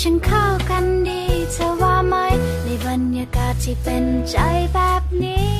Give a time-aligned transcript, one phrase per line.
[0.00, 2.14] ฉันเข้ากันดีเธอว่าไหม
[2.64, 4.36] ในบรรยากาศที่เป็นใจ
[4.74, 5.52] แบบนี้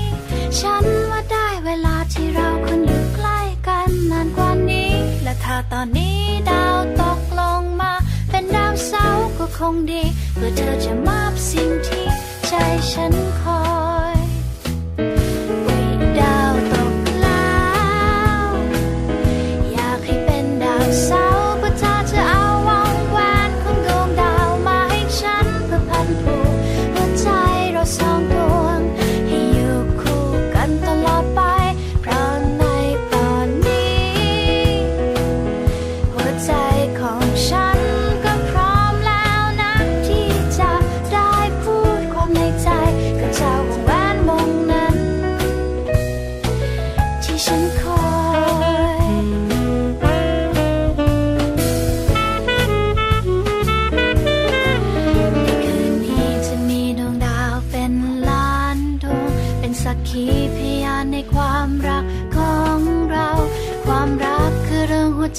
[0.58, 3.38] ฉันว่าได้เวลาที่เราคนอยู่ใกล้
[3.68, 4.92] กันนานกว่านี้
[5.22, 6.18] และถ้าตอนนี้
[6.50, 7.92] ดาวตกลงมา
[8.30, 10.02] เป็นดาวเสาร์ก็คงดี
[10.34, 12.06] เพื่อเธอจะมอบสิ่งที่
[12.48, 12.52] ใจ
[12.90, 13.85] ฉันคอ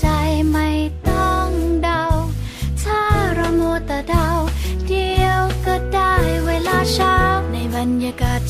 [0.06, 0.28] ย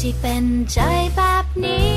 [0.02, 0.80] ที่เป็นใจ
[1.16, 1.96] แบบนี้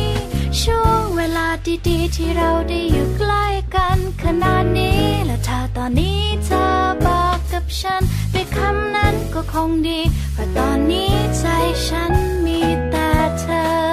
[0.60, 1.46] ช่วงเวลา
[1.88, 6.66] ดีๆ ที่เราได้อยู่ใกล้กันขนาดนี้ และถ้าตอนนี้เธอ
[7.04, 8.02] บอกกับฉัน
[8.34, 10.00] ด้วยคำนั้นก็คงดี
[10.32, 11.44] เพราะตอนนี้ใจ
[11.86, 12.12] ฉัน
[12.44, 12.60] มี
[12.90, 13.08] แต่
[13.40, 13.89] เธอ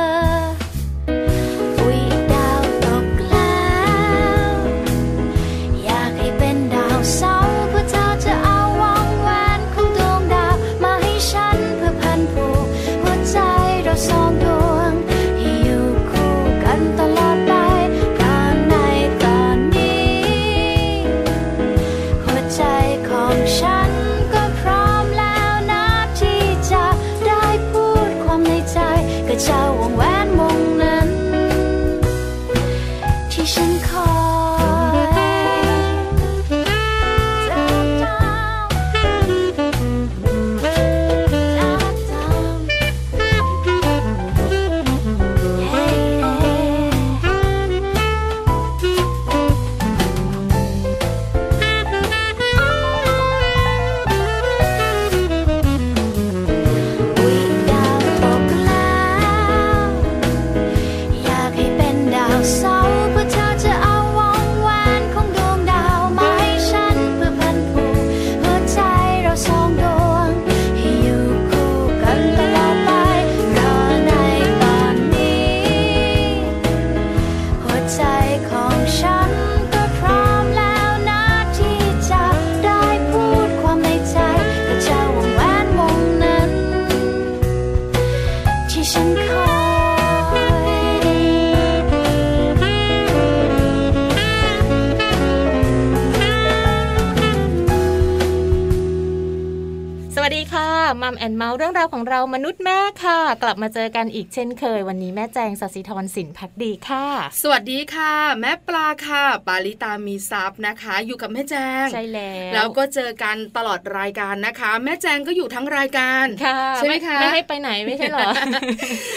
[101.18, 107.06] แอนเมาส์เรื่องราวของเรามนุษย์แม่ค่ะ กลับมาเจอกันอีกเช่นเคย วันนี้แม่แจงสัสิธรสินพักดีค่ะ
[107.42, 118.30] สวัสดีค่ะ แม่ปลาค่ะ ปาลิตามีซับนะคะ อยู่กับแม่แจงใช่แล้วแล้วก็เจอกันตลอดรายการนะคะ แม่แจงก็อยู่ทั้งรายการค่ะใช่ไหมคะไม่ให้ไปไหนไม่ใช่หรอ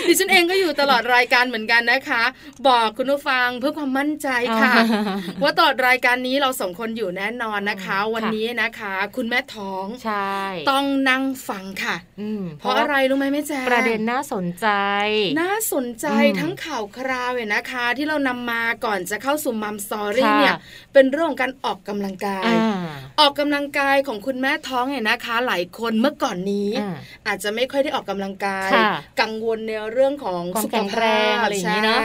[0.09, 2.23] ดิฉันเองก็อยู่ตลอดรายการเหมือนกันนะคะ
[2.69, 4.29] บอกคุณผู้ฟังเพื่อความมั่นใจ
[4.63, 4.73] ค่ะ
[5.43, 10.37] ว่าตลอดรายการนี้เราสองคนอยู่แน่นอนนะคะ วันนี้นะคะ คุณแม่ท้องใช่
[10.71, 11.90] ต้องนั่งฟังค่ะ
[12.61, 14.67] เพราะอะไรรู้ไหมแม่แจ๊ประเด็นน่าสนใจ
[15.41, 16.07] น่าสนใจ
[16.41, 20.57] ทั้งข่าวคราวเนี่ยนะคะ ที่เรานำมาก่อนจะเข้าสู่มัมสอรี่เนี่ย
[20.93, 22.53] เป็นเรื่องของการออกกำลังกาย
[23.21, 26.71] ออกกำลังกายของคุณแม่ท้องเนี่ยนะคะ หลายคนเมื่อก่อนนี้
[27.27, 28.71] อาจจะไม่ค่อยได้ออกกำลังกาย
[29.21, 31.99] กังวลในเรื่องของสุขภาพอะไรอย่างนี้นะ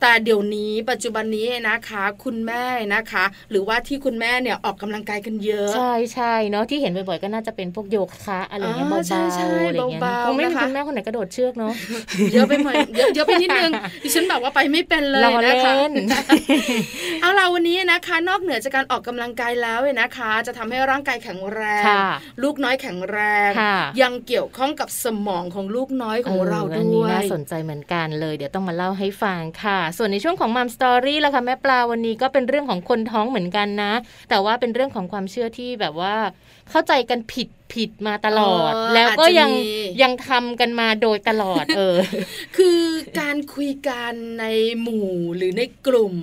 [0.00, 2.64] แต่เดี๋ยวนี้ปัจจุบันนี้นะคะ คุณแม่
[2.94, 11.72] นะคะ หรือว่าที่คุณแม่เนี่ยออกกำลังกายกันเยอะ ใช่ใช่เนาะที่เห็นบ่อยๆก็น่าจะเป็นพวกโยคะอะไรเงี้ยเเบาๆอะไรเงี้ยคงไม่มีคุณแม่คนไหนกระโดดเชือกเนาะ
[12.32, 12.76] เยอะไปหน่อย
[13.14, 13.72] เยอะไปนิดนึง
[14.02, 15.74] ดิฉันแบบว่าไปไม่เป็นเลยนะคะ
[17.20, 21.84] เอาเราวันนี้นะคะ นอกเหนือจากการออกกำลังกายแล้วเนี่ยนะคะ จะทำให้ร่างกายแข็งแรง
[22.42, 23.18] ลูกน้อยแข็งแร
[23.48, 23.50] ง
[24.02, 33.92] ยังเกี่ยวข้องกับสมองของลูกน้อยของเราด้วยอันนี้น่าสนใจเหมือนกันเลย เดี๋ยวต้องมาเล่าให้ฟังค่ะ ส่วนในช่วงของมัมสตอรี่ละค่ะแม่ปลาวันนี้ก็เป็นเรื่องของคนท้องเหมือนกันนะ
[34.30, 36.14] แต่ว่าเป็นเรื่องของความเชื่อที่แบบว่า
[36.70, 39.50] เข้าใจกันผิด ผิดมาตลอด แล้วก็ยัง
[40.02, 41.96] ยังทำกันมาโดยตลอด เออ
[42.56, 42.80] คือ
[43.20, 44.44] การคุยกันใน
[44.82, 46.14] หมู่หรือในกลุ่ม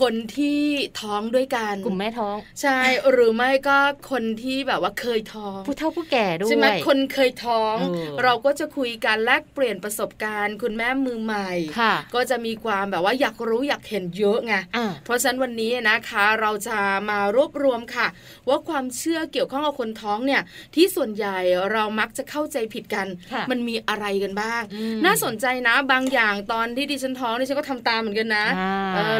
[0.00, 0.60] คนที่
[1.00, 2.78] ท้องด้วยกันกลุ่มแม่ท้อง ใช่
[3.10, 3.78] หรือไม่ก็
[4.10, 7.76] คนที่แบบว่าเคยท้องผู้เฒ่าผู้แก่ด้วยใช่ไหมคนเคยท้อง
[8.24, 11.50] เราก็จะคุยกันแลกเปลี่ยนประสบการณ์ คุณแม่มือใหม่
[12.14, 14.54] ก็จะมีความแบบว่าอยากรู้อยากเห็นเยอะไง
[15.04, 16.78] เพราะฉะนั้นวันนี้นะคะ เราจะ
[17.10, 18.06] มารวบรวมค่ะ
[18.48, 20.42] ว่าความเชื่อเกี่ยวข้องกับคนท้องเนี่ย
[20.74, 21.38] ที่ที่ส่วนใหญ่
[21.72, 23.06] เรามักจะเข้าใจผิดกัน
[23.50, 24.62] มันมีอะไรกันบ้าง
[25.04, 28.46] น่าสนใจนะบางอย่างตอนที่ดิฉันท้องดิฉันก็ทำตามเหมือนกันนะ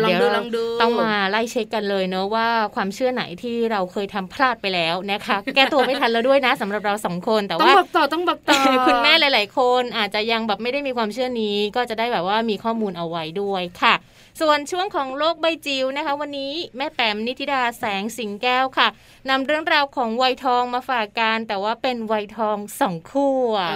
[0.04, 13.94] ลองดูลองดูต้องมาไล่เช็คกันเลยเนอะว่าความเชื่อไหนที่เราเคยทำพลาดไปแล้วนะคะ แก้ตัวไม่ทันแล้วด้วยนะสำหรับเราสองคนแต่ว่าต้องบอกต่อต้องบอกต่อคุณแม่หลาย ๆ คนอาจจะยังแบบไม่ได้มีความเชื่อนี้ก็จะได้แบบว่ามีข้อมูลเอาไว้ด้วยค่ะ
[14.40, 18.88] ส่วนช่วงของโลกใบจิ๋วนะคะ วันนี้แม่แปมนิติดาแสงสิงแก้วค่ะ
[19.30, 23.70] นำเรื่องราวของวัยทองมาฝากกันแต่ว่าเป็นวัยทองสองคู่อะ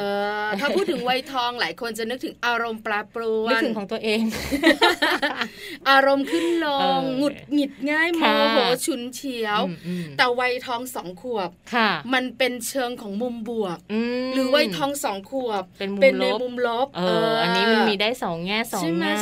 [0.61, 4.23] ถ้าพูดถึงวัยทองหลายคนจะนึกถึงอารมณ์ปลาปรวนนึกถึงของตัวเอง
[5.91, 6.69] อารมณ์ขึ้นล
[6.99, 8.23] งหงุดหงิดง่ายโม
[8.53, 9.61] โหฉุนเฉียว
[10.17, 11.51] แต่วัยทองสองขวบ
[12.15, 13.79] มันเป็นเชิงของมุมบวก
[14.35, 19.13] หรือวัยทองสองขวบเป็นในมุมลบเอออันนี้มันมีได้สองแง่สองแง่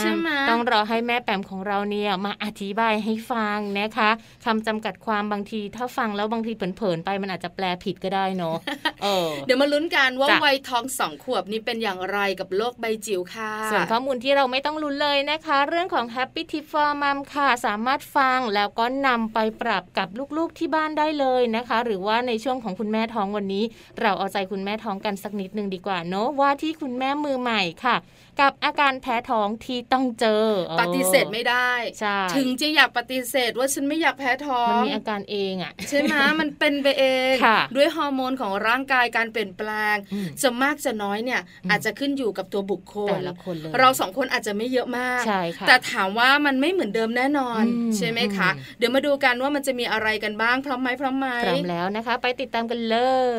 [0.50, 4.10] ต้องรอให้แม่แปมของเราเนี่ยมาอธิบายให้ฟังนะคะ
[4.44, 8.56] คำจำกัดความบางที ถ้าฟังแล้วบางทีเผลอๆไปมันอาจจะแปลผิดก็ได้เนาะ
[9.02, 23.64] เเดี๋ยวมาลุ้นกันว่าวัยทองสองขวบนี้เป็นอย่างไรกับโลกใบจิ๋วค่ะ ส่วนข้อมูลที่เราไม่ต้องลุ้นเลยนะคะ เรื่องของ Happy Tip for Mom ค่ะ สามารถฟังแล้วก็นำไปปรับกับลูกๆที่บ้านได้เลยนะคะ หรือว่าในช่วงของคุณแม่ท้องวันนี้
[24.00, 27.96] เราเอาใจคุณแม่ท้องกันสักนิดนึงดีกว่าเนาะว่าที่คุณแม่มือใหม่ค่ะ
[28.40, 30.44] กับอาการแพ้ท้องที่ต้องเจอ
[30.80, 37.34] ปฏิเสธไม่ได้ใช่ถึงจะอยากปฏิเสธว่าฉันไม่อยากแพ้ท้องมันมีอาการเองอะใช่ไหมมันเป็นไปเอง
[37.76, 39.96] ด้วยฮอร์โมนของร่างกายการเปลี่ยนแปลง
[40.42, 47.62] จะมากจะน้อยเนี่ยอาจจะขึ้นอยู่กับตัวบุคคลแต่ละคนเลยเราสองคนอาจจะไม่เยอะมากใช่ค่ะแต่ถามว่ามันไม่เหมือนเดิมแน่นอน
[47.96, 52.96] ใช่ไหมคะ เดี๋ยวมาดูกันว่ามันจะมีอะไรกันบ้างพร้อมไหมพร้อมไหมพร้อมแล้วนะคะ ไปติดตามกันเล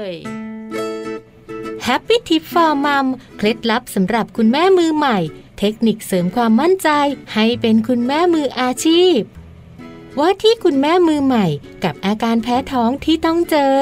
[0.10, 0.12] ย
[1.88, 5.18] Happy Tip for Mom เคล็ดลับสำหรับคุณแม่มือใหม่
[5.60, 6.90] เทคนิคเสริมความมั่นใจ
[7.34, 9.20] ให้เป็นคุณแม่มืออาชีพ
[10.20, 11.46] ว่าที่คุณแม่มือใหม่
[11.84, 13.78] กับอาการแพ้ท้องที่ต้องเจอ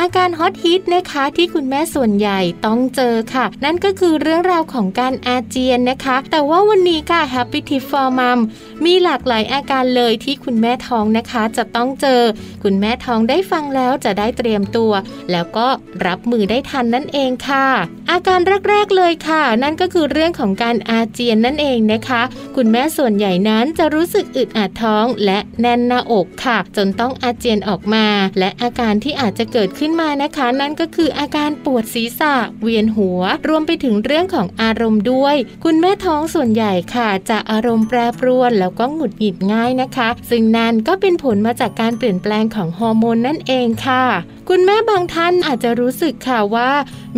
[0.00, 8.38] อาการฮอตฮิตนะคะที่คุณแม่ส่วนใหญ่ต้องเจอค่ะ นั่นก็คือเรื่องราวของการอาเจียนนะคะ แต่ว่าวันนี้ค่ะ Happy Tip for Mom
[8.84, 12.22] มีหลากหลายอาการเลยที่คุณแม่ท้องนะคะ จะต้องเจอ
[12.62, 14.92] คุณแม่ท้องได้ฟังแล้วจะได้เตรียมตัว
[15.32, 15.66] แล้วก็
[16.06, 17.66] รับมือได้ทันนั่นเองค่ะ
[18.10, 22.22] อาการแรกๆเลยค่ะ นั่นก็คือเรื่องของการอาเจียนนั่นเองนะคะ
[22.56, 28.06] คุณแม่ส่วนใหญ่นั้นจะรู้สึกอึดอัดท้องและแน่นหน้าอกค่ะ จนต้องอาเจียนออกมา
[28.38, 44.04] และอาการที่อาจจะเกิดขึ้นขึ้นมานะคะ นั่นก็คืออาการปวดศีรษะ เวียนหัว รวมไปถึงเรื่องของอารมณ์ด้วย คุณแม่ท้องส่วนใหญ่ค่ะ จะอารมณ์แปรปรวน แล้วก็หงุดหงิดง่ายนะคะ ซึ่งนั่นก็เป็นผลมาจากการเปลี่ยนแปลงของฮอร์โมนนั่นเองค่ะ
[44.48, 46.70] คุณแม่บางท่านอาจจะรู้สึกค่ะว่า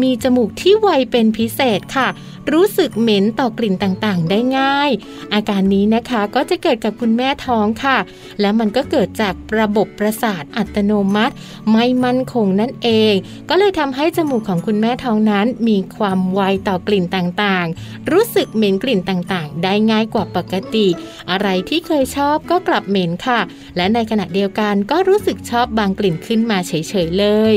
[0.03, 2.09] มีจมูกที่ไวเป็นพิเศษค่ะ
[2.53, 4.91] รู้สึกเหม็นต่อกลิ่นต่างๆ ได้ง่าย
[5.35, 7.99] อาการนี้นะคะก็จะเกิดกับคุณแม่ท้องค่ะ
[8.41, 11.35] และมันก็เกิดจากระบบประสาทอัตโนมัติ
[11.73, 13.15] ไม่มั่นคงนั่นเอง
[13.49, 20.87] ก็เลยทำให้จมูกของคุณแม่ท้องนั้น มีความไวต่อกลิ่นต่างๆ รู้สึกเหม็นกลิ่นต่างๆ ได้ง่ายกว่าปกติ
[21.31, 23.41] อะไรที่เคยชอบก็กลับเหม็นค่ะ
[23.77, 26.73] และในขณะเดียวกันก็รู้สึกชอบบางกลิ่นขึ้นมาเฉ
[27.07, 27.57] ยๆเลย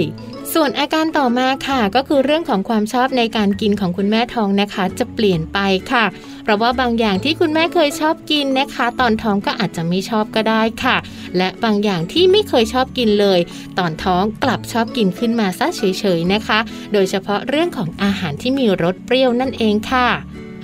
[0.53, 5.59] ส่วนอาการต่อมาค่ะ ก็คือเรื่องของความชอบในการกินของคุณแม่ท้องนะคะ จะเปลี่ยนไป
[5.91, 6.05] ค่ะ
[6.43, 10.97] เพราะว่าบางอย่างที่คุณแม่เคยชอบกินนะคะ ตอนท้องก็อาจจะไม่ชอบก็ได้ค่ะ
[11.37, 13.39] และบางอย่างที่ไม่เคยชอบกินเลย
[13.79, 16.59] ตอนท้องกลับชอบกินขึ้นมาซะเฉยๆนะคะ
[16.93, 20.07] โดยเฉพาะเรื่องของอาหารที่มีรสเปรี้ยวนั่นเองค่ะ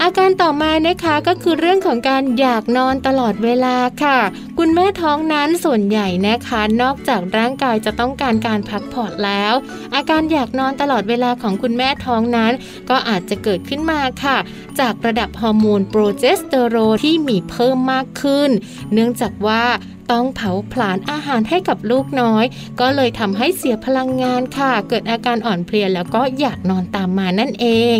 [0.04, 4.20] อาการต่อมานะคะก็คือเรื่องของการอยากนอนตลอดเวลาค่ะ
[4.58, 9.54] คุณแม่ท้องนั้นส่วนใหญ่นะคะ นอกจากร่างกายจะต้องการการพักผ่อนแล้ว
[9.96, 12.52] อาการอยากนอนตลอดเวลาของคุณแม่ท้องนั้น
[12.90, 14.38] ก็อาจจะเกิดขึ้นมาค่ะ
[14.80, 18.50] จากระดับฮอร์โมนโปรเจสเตอโรนที่มีเพิ่มมากขึ้น
[18.94, 19.64] เนื่องจากว่า
[20.12, 22.46] ต้องเผาผลาญอาหารให้กับลูกน้อย
[22.80, 28.00] ก็เลยทำให้เสียพลังงานค่ะ เกิดอาการอ่อนเพลียแล้วก็อยากนอนตามมานั่นเอง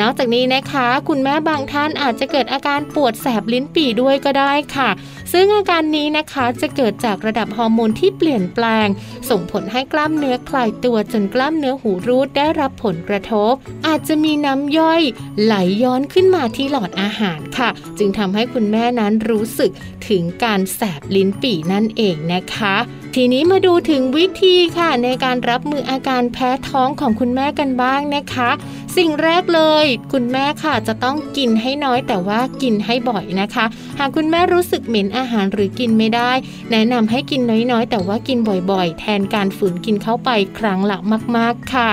[0.00, 4.90] นอกจากนี้นะคะ คุณแม่บางท่านอาจจะเกิดอาการปวดแสบลิ้นปี่ด้วยก็ได้ค่ะ
[5.32, 8.88] ซึ่งอาการนี้นะคะจะเกิดจากระดับฮอร์โมนที่เปลี่ยนแปลง
[9.30, 13.52] ส่งผลให้กล้ามเนื้อคลายตัวจนกล้ามเนื้อหูรูดได้รับผลกระทบ
[13.86, 15.02] อาจจะมีน้ำย่อย
[15.42, 17.68] ไหลย้อนขึ้นมาที่หลอดอาหารค่ะ
[17.98, 19.70] จึงทำให้คุณแม่นั้นรู้สึก
[20.08, 22.74] ถึงการแสบลิ้นปี่นั่นเองนะคะ
[23.14, 28.50] ทีนี้มาดูถึงวิธีค่ะในการรับมืออาการแพ้ท้องของคุณแม่กันบ้างนะคะ
[28.96, 33.64] สิ่งแรกเลย คุณแม่ค่ะจะต้องกินให้น้อยแต่ว่ากินให้บ่อยนะคะ
[33.98, 36.32] หากคุณแม่รู้สึกเหม็นอาหารหรือกินไม่ได้
[36.70, 37.40] แนะนำให้กิน
[37.72, 40.98] น้อยๆ แต่ว่ากินบ่อยๆ แทนการฝืนกินเข้าไปครั้งละ
[41.36, 41.90] มาก ๆค่ะ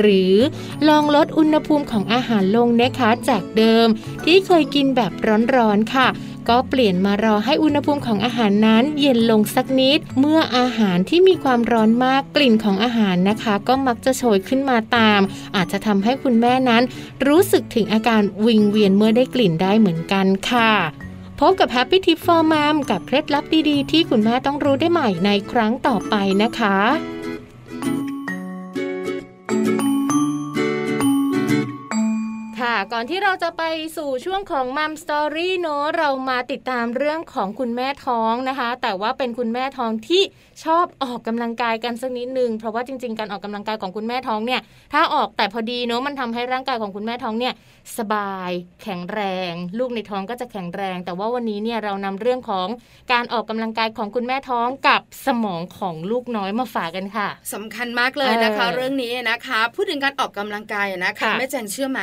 [0.00, 0.34] หรือ
[0.88, 3.86] ลองลดอุณหภูมิของอาหารลงนะคะจากเดิม
[4.24, 5.12] ที่เคยกินแบบ
[5.56, 6.06] ร้อนๆค่ะ
[6.48, 15.20] ก็เปลี่ยนมารอให้อุณหภูมิของอาหารนั้นเย็นลงสักนิด เมื่ออาหารที่มีความร้อนมากกลิ่นของอาหารนะคะ ก็มักจะโชยขึ้นมาตาม
[15.56, 16.82] อาจจะทำให้คุณแม่นั้น
[17.26, 20.72] รู้สึกถึงอาการวิงเวียนเมื่อได้กลิ่นได้เหมือนกันค่ะ
[21.40, 26.76] พบกับ Happy Tip for Mom กับเคล็ดลับดี ๆ ที่คุณแม่ต้องรู้ได้ใหม่ในครั้งต่อไปนะคะ
[32.64, 33.62] ค่ะ ก่อนที่เราจะไป
[33.96, 40.22] สู่ช่วงของมัมสตอรี่เนอะเรามาติดตามเรื่องของคุณแม่ท้องนะคะ แต่ว่าเป็นคุณแม่ท้องที่
[40.64, 44.60] ชอบออกกำลังกายกันสักนิดนึงเพราะว่าจริง ๆ การออกกำลังกายของคุณแม่ท้องเนี่ย
[44.92, 47.54] ถ้าออกแต่พอดีเนอะมันทำให้ร่างกายของคุณแม่ท้องเนี่ย
[47.98, 48.50] สบาย
[48.82, 49.20] แข็งแร
[49.50, 52.68] ง ลูกในท้องก็จะแข็งแรง แต่ว่าวันนี้เนี่ยเรานำเรื่องของ
[53.12, 62.00] การออกกำลังกายของคุณแม่ท้องกับสมองของลูกน้อยมาฝากกันค่ะสำคัญมากเลยนะคะเออเรื่องนี้นะคะ พูดถึงการออกกำลังกายนะคะค่ะแม่แจงเชื่อไหม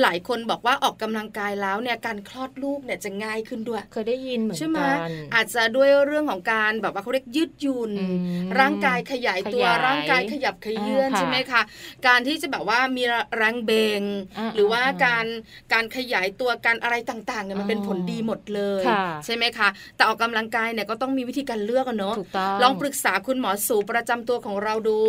[0.00, 8.16] หลายคนบอกว่าออกกำลังกายแล้วเนี่ยการคลอดลูกเนี่ยจะง่ายขึ้นด้วย เคยได้ยินเหมือนใช่ไหมกันอาจจะด้วยเรื่องของการแบบว่าเขาเรียกยืดหยุ่นอืม
[8.60, 11.62] ร่างกายขยายตัวขยายร่างกายขยับขยื่นอ่าค่ะใช่ไหมคะ
[12.06, 13.02] การที่จะแบบว่ามี
[13.36, 14.02] แรงเบง
[14.38, 15.24] อ่าหรือว่าอ่าการ
[15.72, 25.00] การขยายตัวการอะไรต่างๆเนี่ยมันเป็นผลดีหมดเลยค่ะใช่ไหมคะแต่ออกกำลังกายเนี่ยก็ต้องมีวิธีการเลือกอะเนาะถูกต้องลองปรึกษาคุณหมอสูประจำตัวของเราดู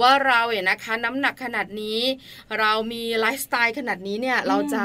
[0.00, 2.00] ว่าเราเนี่ยนะคะน้ำหนักขนาดนี้
[2.58, 4.84] เรามีไลฟ์สไตล์ขนาดนี้เนี่ยเราจะ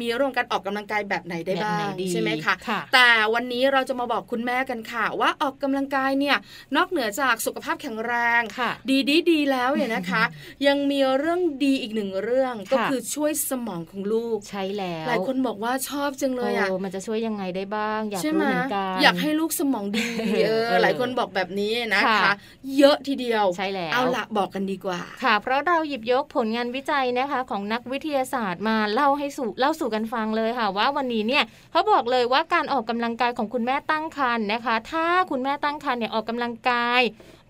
[0.00, 6.36] มีเรื่องการออกกำลังกายแบบไหนได้บ้าแบบงไหนดีใช่ไหมคะค่ะแต่วันนี้เราจะมาบอกคุณแม่กันค่ะ ว่าออกกำลังกายเนี่ย
[6.76, 10.22] นอกเหนือจากสุขภาพแข็งแรงค่ะดีดีดีแล้วเนี่ยนะคะ
[10.66, 20.08] ยังมีเรื่องดีอีกหนึ่งเรื่องค่ะก็คือช่วยสมองของลูกใช่แล้วหลายคนบอกว่าชอบจังเลยอะโมันจะช่วยยังไงได้บ้าง อยากใช่รู้ไหมเหมือนกันอยากให้ลูกสมองดี
[20.44, 22.34] เอเอออหลายคนบอกแบบนี้นะคะค่ะ
[22.78, 37.02] เยอะทีเดียวใช่แล้วเอาละบอกกันดีกว่า ค่ะ เพราะเราหยิบยกผลงานวิจัยนะคะ ของนักวิทยาศาสตร์มาเล่าให้สู่เล่าสู่กันฟังเลยค่ะ ว่าวันนี้เนี่ยเขาบอกเลยว่าการออกกำลังกายของคุณแม่ตั้งครรภ์นะคะ ถ้าคุณแม่ตั้งครรภ์เนี่ยออกกำลังกาย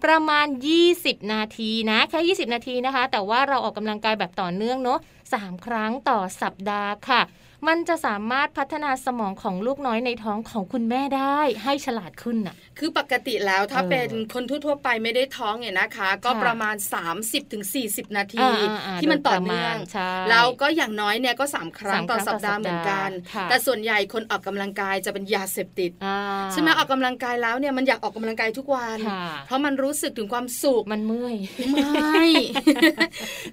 [0.05, 0.47] ประมาณ
[0.89, 4.99] 20 นาทีนะแค่20 นาทีนะคะ แต่ว่าเราออกกำลังกายแบบต่อเนื่องเนาะ
[5.33, 7.21] 3ครั้งต่อสัปดาห์ค่ะ
[7.69, 16.77] มันจะสามารถพัฒนาสมองของลูกน้อยในท้องของคุณแม่ได้ให้ฉลาดขึ้นน่ะ คือปกติแล้วถ้าเออเป็นคนทั่วๆไปไม่ได้ท้องเนี่ยนะคะ ก็ค่ะประมาณ
[17.15, 26.19] 30-40ถึง40นาทีอ่าๆๆที่มันต่อโดยประเนื่มาอณงใช่แล้วก็อย่างน้อยเนี่ยก็ 3 ครั้งสามต่อครั้งสัปดาห์ต่อสัปดาห์เหมือนกันค่ะแต่ส่วนใหญ่คนออกกำลังกายจะเป็นยาเสพติดอ่า
[26.53, 31.37] ใช่ไหมออกกำลังกายแล้วเนี่ยมันอยากออกกำลังกายทุกวันค่ะเพราะมันรู้สึกถึงความสุขมันเมื่อย
[31.73, 32.27] ไม่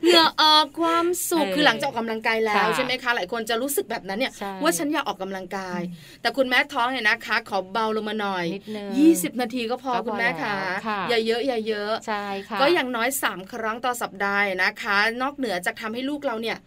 [0.03, 5.81] เหงื่อออกความสุขเออคือหลังจากออกกำลังกายแล้วค่ะใช่ไหมคะหลายคนจะรู้สึกแบบนั้นเนี่ยใช่ว่าฉันอยากออกกำลังกาย
[6.21, 8.87] แต่คุณแม่ท้องเนี่ยนะคะ ขอเบาลงมาหน่อยนิดนึง
[9.17, 16.57] 20นาทีก็พอก็พอคุณแม่ค่ะแล้วค่ะอย่าเยอะอย่าเยอะใช่ค่ะก็อย่างน้อย 3 ครั้งต่อสัปดาห์นะคะ นอกเหนือจากทำให้ลูกเราเนี่ย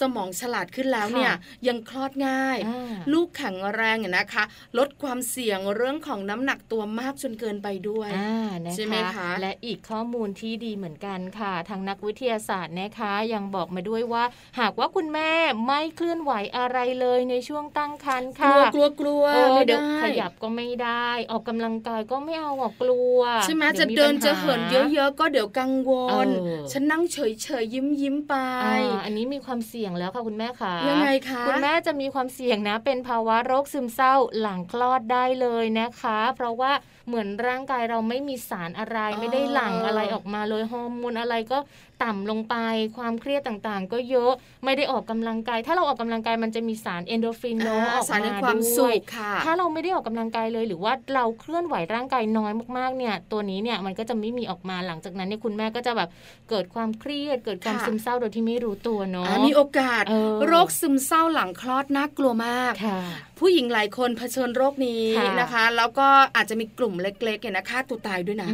[0.00, 1.32] สมองฉลาดขึ้นแล้วเนี่ย
[1.68, 4.44] ยังคลอดง่ายอ่าลูกแข็งแรงเนี่ยนะคะ
[4.78, 14.24] ลดความเสี่ยงเรื่องของน้ำหนักตัวมากจนเกินไปด้วยอ่านะคะใช่ไหมคะและอีกข้อมูลที่ดีเหมือนกันค่ะ ทางนักวิทยาศาสตร์นะคะ ยังบอกมาด้วยว่า
[14.60, 15.30] หากว่าคุณแม่
[15.66, 24.60] ไม่เคลื่อนไหวอะไรเลยในช่วงตั้งครรภ์กลัค่ะวกลัวกลัวเออไม่เดี๋ยวได้ขยับก็ไม่ได้ ออกกำลังกายก็ไม่เอาออกกลัว ใช่ไหมดี๋จะยวมีเดินปัญหาจะเหิน
[24.92, 25.90] เยอะๆก็เดี๋ยวกังว
[26.26, 28.34] ลเออฉันนั่งเฉยเฉยๆยิ้มยิ้มๆไป
[28.64, 36.72] อ่าอันนี้มีความเสี่ยงแล้วค่ะคุณแม่ค่ะยังไงคะคุณแม่จะมีความเสี่ยงนะ เป็นภาวะโรคซึมเศร้าหลังคลอดได้เลยนะคะ เพราะว่า
[37.08, 41.58] เหมือนร่างกายเราไม่มีสารอะไรไม่ได้หลั่งอะไรออกมาเลยฮอร์โมนอะไรก็
[42.04, 42.56] ต่ำลงไป
[42.96, 44.32] ความเครียดต่างๆ ก็เยอะ
[44.64, 56.08] ไม่ได้ออกกำลังกาย ถ้าเราออกกำลังกายมันจะมีสารเอ็นดอร์ฟินเนอะอ่าออกสารมาแห่งความสุขด้วยค่ะถ้าเราไม่ได้ออกกำลังกายเลย หรือว่าเราเคลื่อนไหวร่างกายน้อยมากๆเนี่ย ตัวนี้เนี่ยมันก็จะไม่มีออกมาหลังจากนั้นเนี่ยคุณแม่ก็จะแบบ
[56.50, 63.00] เกิดความเครียดเกิดความค่ะซึมเศร้าโดยที่ไม่รู้ตัวเนาะอ่ามีโอกาสเออโรคซึมเศร้าหลังคลอดน่ากลัวมากค่ะ
[63.40, 65.04] ผู้หญิงหลายคนเผชิญโรคนี้
[65.40, 68.50] นะคะ แล้วก็อาจจะมีกลุ่มเล็กๆเนี่ยนะฆ่าตัวตายด้วยนะ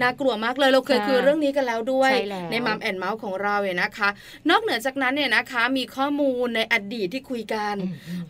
[0.00, 2.12] น่ากลัวมากเลยเราเคยคุยเรื่องนี้กันแล้วด้วย
[2.50, 4.08] ในมัมแอนเมาส์ของเราเนี่ยนะคะ
[4.50, 7.74] นอกเหนือจากนั้นเนี่ยนะคะมีข้อมูลในอดีตที่คุยกัน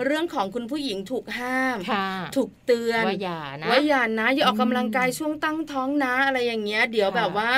[0.05, 1.77] เรื่องของคุณผู้หญิงถูกห้าม
[2.37, 7.51] ถูกเตือนว่าอย่านะว่าอย่านะอย่าออกกำลังกายช่วงตั้งท้องนะอะไรอย่างเงี้ย เดี๋ยวแบบว่า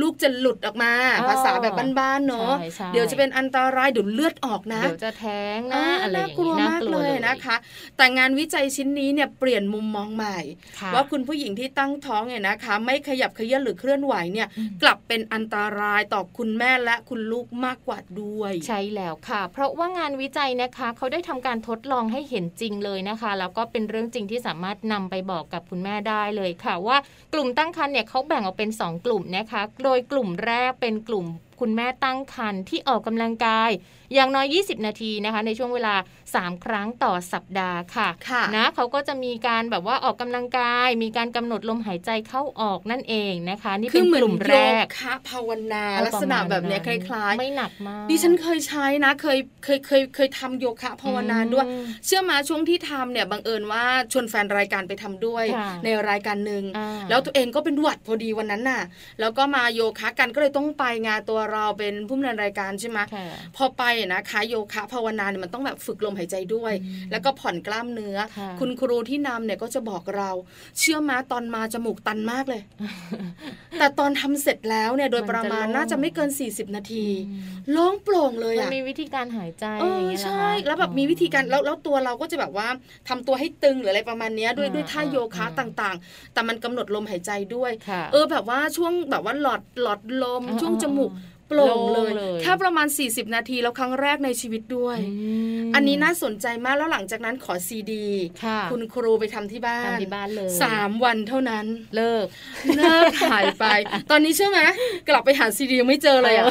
[0.00, 0.92] ลูกจะหลุดออกมา
[1.28, 2.52] ภาษาแบบบ้านๆเนาะ
[2.92, 7.56] เดี๋ยวจะเป็นอันตรายเดี๋ยวเลือดออกนะเดี๋ยวจะแท้งนะอะไรอย่างเงี้ยน่ากลัวมากเลยนะคะ
[7.96, 10.38] แต่งานวิจัยชิ้นนี้เนี่ยเปลี่ยนมุมมองใหม่
[10.94, 14.48] ว่าคุณผู้หญิงที่ตั้งท้องเนี่ยนะคะ ไม่ขยับขยื่นหรือเคลื่อนไหวเนี่ย
[14.82, 26.96] กลับเป็นอันตรายต่อคุณแม่และคุณลูกมากกว่าด้วย ใช่แล้วค่ะ เพราะว่างานวิจัยนะคะเขาได้ทำการทดลองให้เห็นจริงเลยนะคะ แล้วก็เป็นเรื่องจริงที่สามารถนำไปบอกกับคุณแม่ได้เลยค่ะ ว่า
[27.34, 31.26] กลุ่มตั้งครรภ์เนี่ยเขาแบ่งออกเป็น 2 กลุ่มนะคะ โดยกลุ่มแรกเป็นกลุ่ม
[31.60, 33.70] คุณแม่ตั้งครรภ์ที่ออกกำลังกาย
[34.14, 35.94] อย่างน้อย 20 นาทีนะคะ ในช่วงเวลา
[36.30, 51.66] 3 ครั้งต่อสัปดาห์ค่ะคะนะเขาก็จะมีการแบบว่าออกกำลังกาย มีการกำหนดลมหายใจเข้าออกนั่นเองนะคะ นี่เป็นกลุ่มแรกค่ะภาวนาลักษณะแบบนี้คล้ายๆ ไม่หนักมากดิฉันเคยใช้นะเคยเคยเคยเคยทำโยคะภาวนาด้วย
[52.06, 55.44] เชื่อมาช่วงที่ทำเนี่ยบังเอิญว่าชวนแฟนรายการไปทำด้วย
[55.84, 56.64] ในรายการหนึ่ง
[57.10, 58.82] แล้วตัวเองก็เป็นหวัดพอดีวันนั้นน่ะ
[59.20, 62.98] แล้วก็มาโยคะกันก็เลยต้องไปงานตัวเราเป็นผู้ดำเนินรายการใช่ไหม
[63.56, 63.82] พอไป
[64.12, 66.74] นะคะโยคะภาวนาเนี่ยมันต้องแบบฝึกลมหายใจด้วย
[67.10, 68.16] แล้วก็ผ่อนกล้ามเนื้อ
[68.60, 70.30] คุณครูที่นำเนี่ยก็จะบอกเรา
[70.78, 72.62] เชื่อมาตอนมาจมูกตันมากเลย
[73.78, 77.06] แต่ตอนทำเสร็จแล้วเนี่ยโดยประมาณน่าจะไม่เกิน 40 นาที
[77.76, 79.64] ล่องโปร่งเลยอะมีวิธีการหายใจ
[80.24, 82.68] ใช่ แล้วแบบมีวิธีการแล้วแล้วตัวเราก็จะแบบว่า
[83.08, 87.72] ทำตัวให้ตึงหรืออะไรประมาณนี้ด้วยด้วยท่าโยคะต่างๆ แต่มันกำหนดลมหายใจด้วย
[88.12, 91.10] เออแบบว่าช่วงแบบว่าหลอดหลอดลมช่วงจมูก
[91.56, 92.00] โปร่งเล
[92.36, 94.98] ยแค่ประมาณ 40 นาทีแล้วครั้งแรกในชีวิตด้วย
[95.74, 98.06] อันนี้น่าสนใจมากแล้วหลังจากนั้นขอซีดี
[98.72, 102.26] คุณครูไปทำที่บ้านทำที่บ้านเลยสามวันเท่านั้นเลิก
[102.78, 103.64] เลิกหายไป
[104.10, 104.58] ตอนนี้ใช่ไหม
[105.08, 106.46] กลับไปหาซีดียังไม่เจอเลยอะ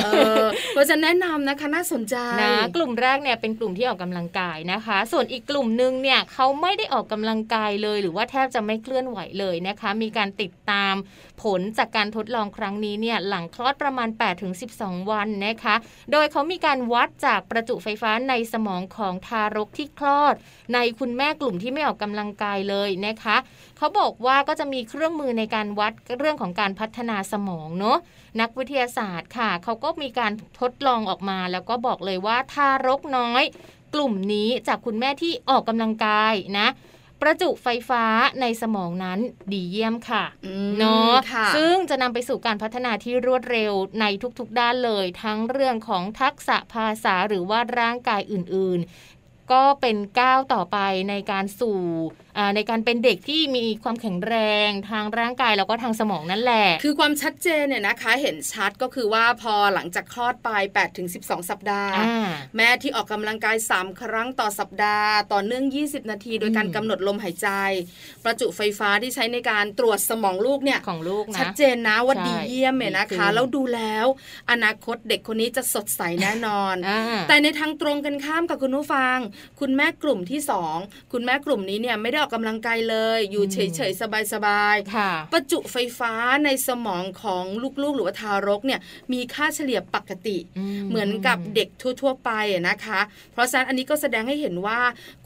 [0.73, 10.95] เพราะจะแนะนำนะคะน่าสนใจนะกลุ่มแรกเนี่ยเป็นกลุ่มที่ออกกำลังกายนะคะ ส่วนอีกกลุ่มหนึ่งเนี่ยเขาไม่ได้ออกกำลังกายเลย หรือว่าแทบจะไม่เคลื่อนไหวเลยนะคะ มีการติดตาม
[11.43, 14.09] ผลจากการทดลองครั้งนี้เนี่ยหลังคลอดประมาณ
[14.59, 15.75] 8-12 วันนะคะ
[16.11, 20.35] โดยเขามีการวัดจากประจุไฟฟ้าในสมองของทารกที่คลอด
[20.73, 23.35] ในคุณแม่กลุ่มที่ไม่ออกกำลังกายเลยนะคะ
[23.77, 27.97] เขาบอกว่าก็จะมีเครื่องมือในการวัดเรื่องของการพัฒนาสมองเนาะ
[28.41, 33.43] นักวิทยาศาสตร์ค่ะ เขาก็มีการทดลองออกมา แล้วก็บอกเลยว่าทารกน้อย
[33.93, 36.67] กลุ่มนี้จากคุณแม่ที่ออกกำลังกายนะ
[37.23, 38.05] ประจุไฟฟ้า
[38.41, 39.19] ในสมองนั้น
[39.51, 40.23] ดีเยี่ยมค่ะ
[40.79, 41.13] เนาะ
[41.55, 44.05] ซึ่งจะนำไปสู่การพัฒนาที่รวดเร็วใน
[44.39, 50.77] ทุกๆด้านเลย ทั้งเรื่องของทักษะภาษาหรือว่าร่างกายอื่นๆ ก็เป็นก้าวต่อไป
[51.09, 51.79] ในการสู่
[52.55, 54.35] ในการเป็นเด็กที่มีความแข็งแร
[54.67, 61.93] งทางร่างกายแล้วก็ทางสมองนั่นแหละ คือความชัดเจนเนี่ยนะคะ เห็นชัดก็คือว่าพอหลังจากคลอดไป8ถึง12สัปดาห์
[62.55, 67.49] แม่ที่ออกกำลังกาย 3 ครั้งต่อสัปดาห์ ต่อเนื่อง 20 นาที โดยการกำหนดลมหายใจ
[68.23, 74.05] ประจุไฟฟ้าที่ใช้ในการตรวจสมองลูกเนี่ยของลูกนะชัดเจนนะว่าดีเยี่ยมเนี่ยนะคะ แล้วดูแล้ว
[74.51, 76.75] อนาคตเด็กคนนี้จะสดใสแน่นอน
[77.27, 79.17] แต่ในทางตรงกันข้ามกับคุณผู้ฟัง
[79.59, 80.39] คุณแม่กลุ่มที่
[80.75, 83.57] 2 คุณแม่กลุ่มนี้เนี่ยไม่ได้ออกกำลังกายเลย อยู่เฉ
[83.89, 84.01] ยๆ
[84.33, 86.13] สบายๆประจุไฟฟ้า
[86.45, 87.43] ในสมองของ
[87.81, 88.79] ลูกๆ หรือว่าทารกเนี่ย
[89.13, 90.37] มีค่าเฉลี่ยปกติ
[90.89, 91.69] เหมือนกับเด็ก
[92.01, 92.31] ทั่ว ๆ ไป
[92.69, 92.99] นะคะ
[93.33, 94.79] เพราะฉะนั้นอันนี้ก็แสดงให้เห็นว่า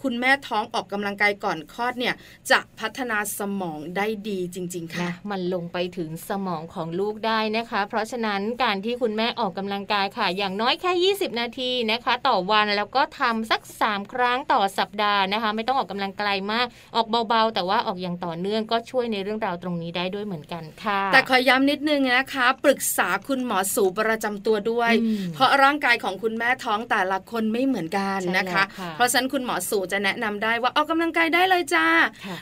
[0.10, 2.15] คุณแม่ท้องออกกำลังกายก่อนคลอดเนี่ย
[2.52, 16.65] จะพัฒนาสมองได้ดีจริง ๆ ค่ะ มันลงไปถึงสมองของลูกได้นะคะ เพราะฉะนั้นการที่คุณแม่ออกกำลังกายค่ะ อย่างน้อยแค่ 20 นาทีนะคะ ต่อวันแล้วก็ทำสัก 3 ครั้งต่อสัปดาห์นะคะ ไม่ต้องออกกำลังกายมาก
[16.96, 24.91] ออกเบาๆ แต่ว่าออกอย่างต่อเนื่องก็ช่วยในเรื่องราวตรงนี้ได้ด้วยเหมือนกันค่ะ แต่ขอย้ำนิดนึงนะคะ ปรึกษาคุณหมอสูประจำตัวด้วย
[25.34, 28.63] เพราะร่างกายของคุณแม่ท้องแต่ละคนไม่เหมือนกันนะคะ
[28.96, 31.88] เพราะฉะนั้นคุณหมอสูจะแนะนำได้ว่าออกกำลังกายได้เลยจ้า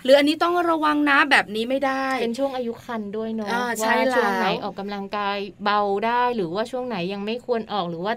[0.03, 3.65] หรืออันนี้ต้องระวังนะแบบนี้ไม่ได้ เป็นช่วงอายุคันด้วยเนาะว่า
[4.15, 8.13] ช่วงไหนออกกำลังกายเบาได้หรือว่าช่วงไหนยังไม่ควรออกหรือว่า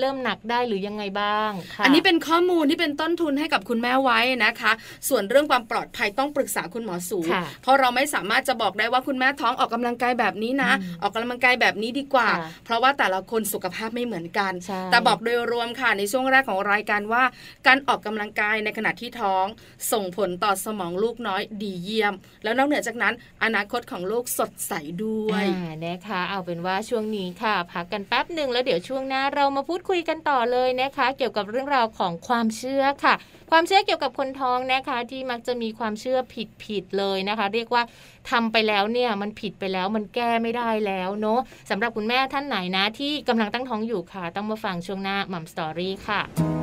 [0.00, 1.50] เริ่มหนักได้หรือยังไงบ้าง
[1.84, 4.72] อันนี้เป็นข้อมูลที่เป็นต้นทุนให้กับคุณแม่ไว้นะคะ
[5.08, 7.18] ส่วนเรื่องความปลอดภัยต้องปรึกษาคุณหมอสู
[7.62, 10.72] เพราะเราไม่สามารถจะบอกได้ว่าคุณแม่ท้องออกกำลังกายแบบนี้นะ
[11.02, 12.28] ออกกำลังกายแบบนี้ดีกว่า
[12.64, 14.52] เพราะว่าแต่ละคนสุขภาพไม่เหมือนกัน
[14.90, 17.22] แต่บอกโดยรวมค่ะในช่วงแรกของรายการว่า
[17.66, 19.44] การออกกำลังกายในขณะที่ท้อง
[19.92, 24.72] ส่งผลต่อสมองลูกน้อยดีเยี่ยม แล้วนอกเหนือจากนั้น อนาคตของลูกสดใส
[25.04, 25.44] ด้วย
[25.86, 33.14] นะคะ เอาเป็นว่าช่วงนี้ค่ะ พักกันแป๊บหนึ่งแล้วเดี๋ยวช่วงหน้าเรามาพูดคุยกันต่อเลยนะคะ เกี่ยวกับเรื่องราวของความเชื่อค่ะ
[33.50, 37.82] ความเชื่อเกี่ยวกับคนท้องนะคะ ที่มักจะมีความเชื่อผิดผิดเลยนะคะ เรียกว่า
[38.30, 46.55] ทำไปแล้วเนี่ยมันผิดไปแล้วมันแก้ไม่ได้แล้วเนาะสำหรับคุณแม่ท่านไหนนะที่กำลังตั้งท้องอยู่ค่ะ ต้องมาฟังช่วงหน้ามัมสตอรี่ค่ะ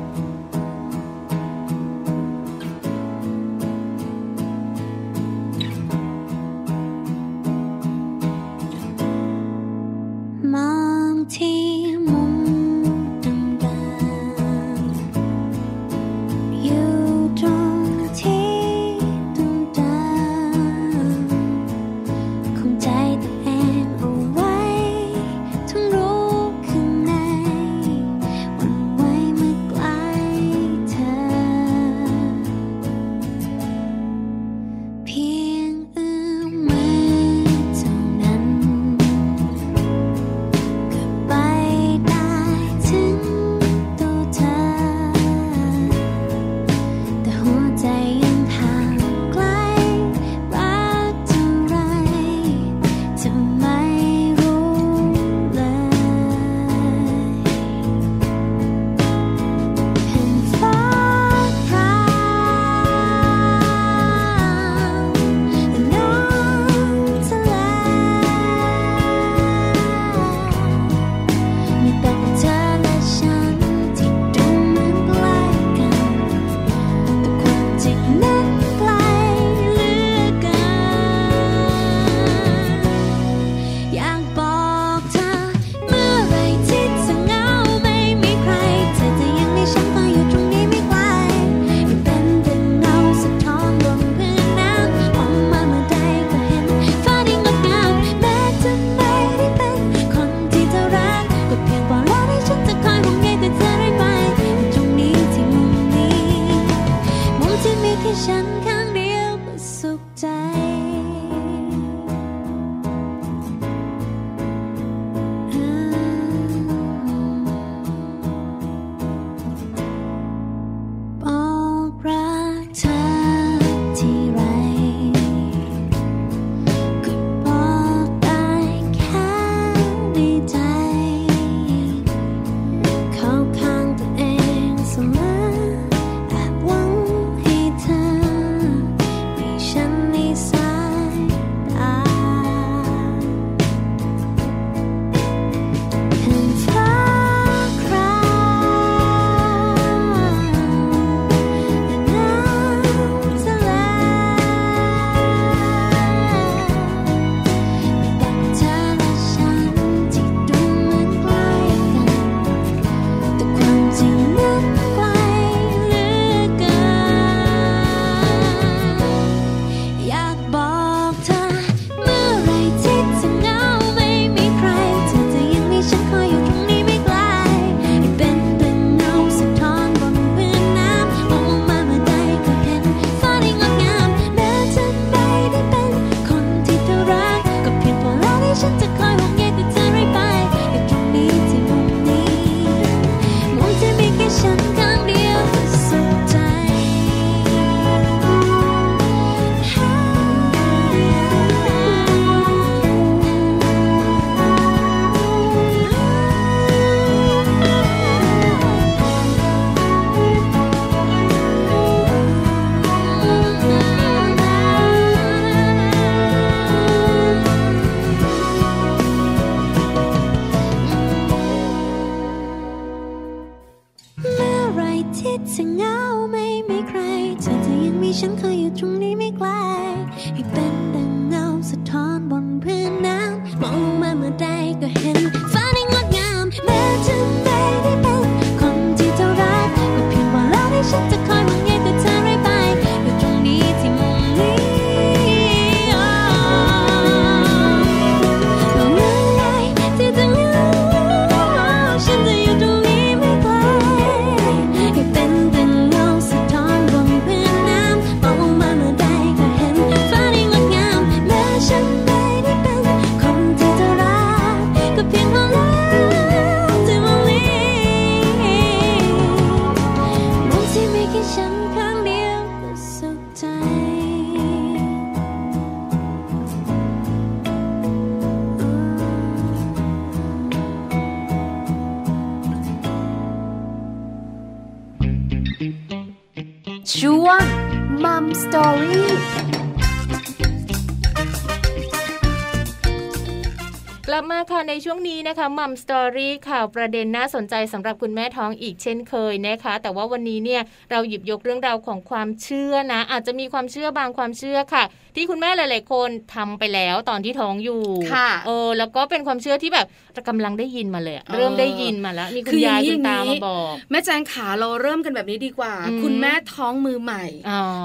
[295.34, 304.84] นะคะมัมสตอรี่ข่าวประเด็นน่าสนใจสำหรับคุณแม่ท้องอีกเช่นเคยนะคะ แต่ว่าวันนี้เนี่ยเราหยิบยกเรื่องราวของความเชื่อนะ อาจจะมีความเชื่อบางความเชื่อค่ะ
[305.16, 309.86] ที่คุณแม่หลาย ๆ คนทำไปแล้วตอนที่ท้องอยู่ค่ะเออแล้วก็เป็นความเชื่อที่แบบ
[310.28, 317.24] กำลังได้ยินมาเลย เริ่มได้ยินมาแล้วมีคุณยายคุณตามาบอกแม่แจงขาเราเริ่มกันแบบนี้ดีกว่า คุณแม่ท้องมือใหม่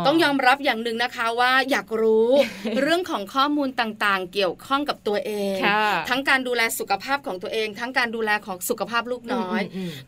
[0.07, 2.29] ต้องยอมรับอย่างหนึ่งนะคะว่าอยากรู้
[2.81, 5.55] เรื่องของข้อมูลต่าง ๆ เกี่ยวข้องกับตัวเอง
[6.09, 9.61] ทั้งการดูแลสุขภาพของตัวเอง ทั้งการดูแลของสุขภาพลูกน้อย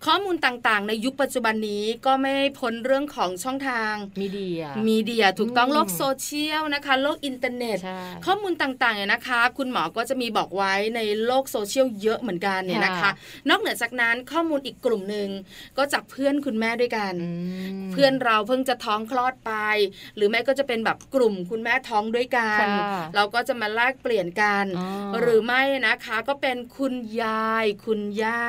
[0.06, 7.78] ข้อมูลต่าง ๆ ในยุคปัจจุบันนี้ก็ไม่พ้นเรื่องของช่องทาง media media ถูกต้องโลกโซเชียลนะคะโลกอินเทอร์เน็ต
[8.26, 13.12] ข้อมูลต่างๆเนี่ยนะคะ คุณหมอก็จะมีบอกไว้ในโลกโซเชียลเยอะเหมือนกันเนี่ยนะคะ
[13.50, 15.30] นอกเหนือจากนั้นข้อมูลอีกกลุ่มหนึ่ง
[15.78, 17.14] ก็จากเพื่อนคุณแม่ด้วยกัน
[17.94, 19.54] เพื่อนเราเพิ่งจะท้องคลอดไป
[20.16, 22.66] หรือแม่ก็จะเป็นแบบกลุ่มคุณแม่ท้องด้วยกัน
[23.16, 24.66] เราก็จะมาแลกเปลี่ยนกัน
[25.20, 28.44] หรือไม่นะคะก็เป็นคุณยาย คุณย่า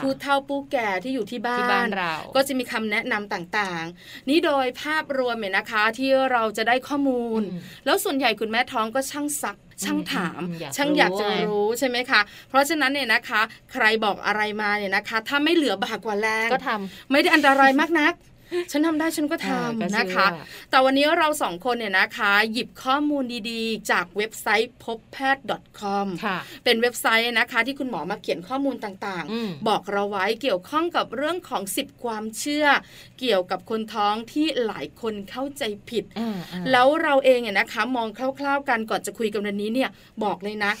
[0.00, 7.42] ผู้เฒ่าผู้แก่ที่อยู่ที่บ้านเราก็จะมีคำแนะนำต่างๆ นี่โดยภาพรวมเนี่ยนะคะที่เราจะได้ข้อมูล
[7.84, 10.40] แล้วส่วนใหญ่คุณแม่ท้องก็ช่างซักช่างถาม
[10.76, 13.40] ช่างอยากจะรู้ใช่ไหมคะ เพราะฉะนั้นเนี่ยนะคะ
[13.72, 18.12] ใครบอกอะไรมาเนี่ยนะคะ ถ้าไม่เหลือบากกว่าแรงก็ทำไม่ได้อันตรายมากนัก
[18.70, 20.26] ฉันทำได้ฉันก็ทำนะคะ
[20.70, 25.44] แต่วันนี้เราสองคนเนี่ยนะคะ หยิบข้อมูลดีๆ จากเว็บไซต์พบแพทย์
[25.80, 26.06] .com
[26.64, 32.66] เป็นเว็บไซต์นะคะ ที่คุณหมอมาเขียนข้อมูลต่างๆ บอกเราไว้เกี่ยวข้องกับเรื่องของ 10 ความเชื่อ
[33.20, 36.04] เกี่ยวกับคนท้องที่หลายคนเข้าใจผิด
[36.70, 39.90] แล้วเราเองเนี่ยนะคะ มองคร่าวๆกันก่อนจะคุยกันวันนี้เนี่ย
[40.24, 40.72] บอกเลยนะ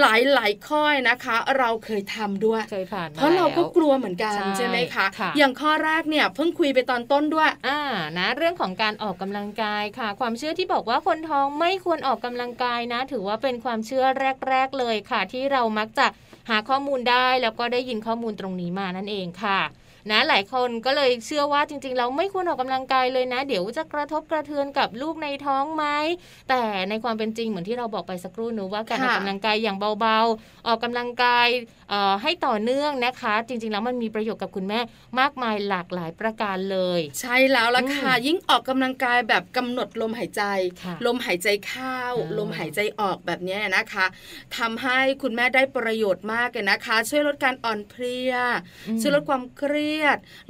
[0.00, 5.06] หลายหลายข้อนะคะ เราเคยทำด้วยเคยผ่านเพราะเราก็กลัวเหมือนกันใช่ไหมคะ
[5.38, 7.78] อย่างข้อแรกเนี่ยเพิ่งคุยไปตอนต้นด้วย อ่า
[8.18, 14.04] นะเรื่องของการออกกำลังกายค่ะ ความเชื่อที่บอกว่าคนท้องไม่ควรออกกำลังกายนะ ถือว่าเป็นความเชื่อ
[14.48, 16.06] แรก ๆ เลยค่ะ ที่เรามักจะ
[16.50, 19.60] หาข้อมูลได้แล้วก็ได้ยินข้อมูลตรงนี้มานั่นเองค่ะ
[20.10, 25.84] นะหลายคนก็เลยเชื่อว่าจริงๆเราไม่ควรออกกำลังกายเลยนะ เดี๋ยวจะกระทบกระเทือนกับลูกในท้องไหม
[26.48, 31.48] แต่ในความเป็นจริงเหมือนที่เราบอกไปสักครู่นูว่าการออกกำลังกายอย่างเบาๆ ออกกำลังกาย
[32.22, 34.80] ให้ต่อเนื่องนะคะ จริงๆแล้วมันมีประโยชน์กับคุณแม่
[35.20, 40.42] มากมายหลากหลายประการเลย ใช่แล้วล่ะค่ะยิ่งออกกำลังกายแบบกำหนดลมหายใจ
[41.06, 42.00] ลมหายใจเข้า
[42.38, 44.06] ลมหายใจออกแบบนี้นะคะ
[44.58, 48.32] ทำให้คุณแม่ได้ประโยชน์มากเลยนะคะ ช่วยลดการอ่อนเพลีย
[49.00, 49.91] ช่วยลดความเครียด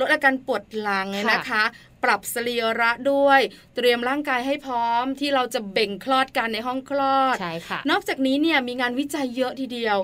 [0.01, 1.65] ลดอาการปวดหลังนะคะ
[2.05, 3.41] ปรับสรีระด้วย
[3.77, 9.97] เตรียมร่างกายให้พร้อมที่เราจะเบ่งคลอดกันในห้องคลอดใช่ค่ะนอกจากนี้เนี่ยมีงานวิจัยเยอะทีเดียว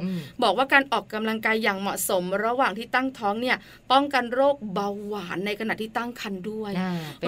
[0.43, 3.57] บอกว่าการออกกำลังกายอย่างเหมาะสม ระหว่างที่ตั้งท้องเนี่ย
[3.93, 6.73] ป้องกันโรคเบาหวานในขณะที่ตั้งครรภ์ด้วย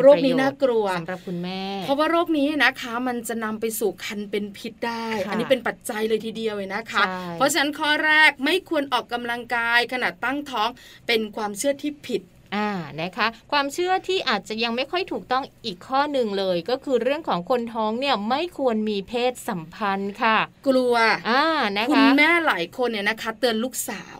[0.02, 7.02] โรคนี้น่ากลัวสำหรับคุณแม่ เพราะว่าโรคนี้นะคะมันจะนำไปสู่คันเป็นพิษได้ อันนี้เป็นปัจจัยเลยทีเดียวเลยนะคะ
[7.35, 10.68] เพราะฉะนั้นข้อแรกไม่ควรออกกำลังกายขณะตั้งท้อง
[11.06, 12.22] เป็นความเชื่อที่ผิด
[12.56, 12.68] อ่า
[13.00, 20.94] นะคะความเชื่อที่อาจจะยังไม่ค่อยถูกต้องอีกข้อหนึ่งเลย ก็คือเรื่องของคนท้องเนี่ยไม่ควรมีเพศสัมพันธ์ค่ะ กลัว
[21.30, 21.44] อ่า
[21.78, 24.18] นะคะคุณแม่หลายคนเนี่ยนะคะ เตือนลูกสาว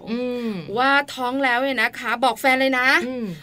[0.79, 2.89] ว่าท้องแล้วเนี่ยนะคะ บอกแฟนเลยนะ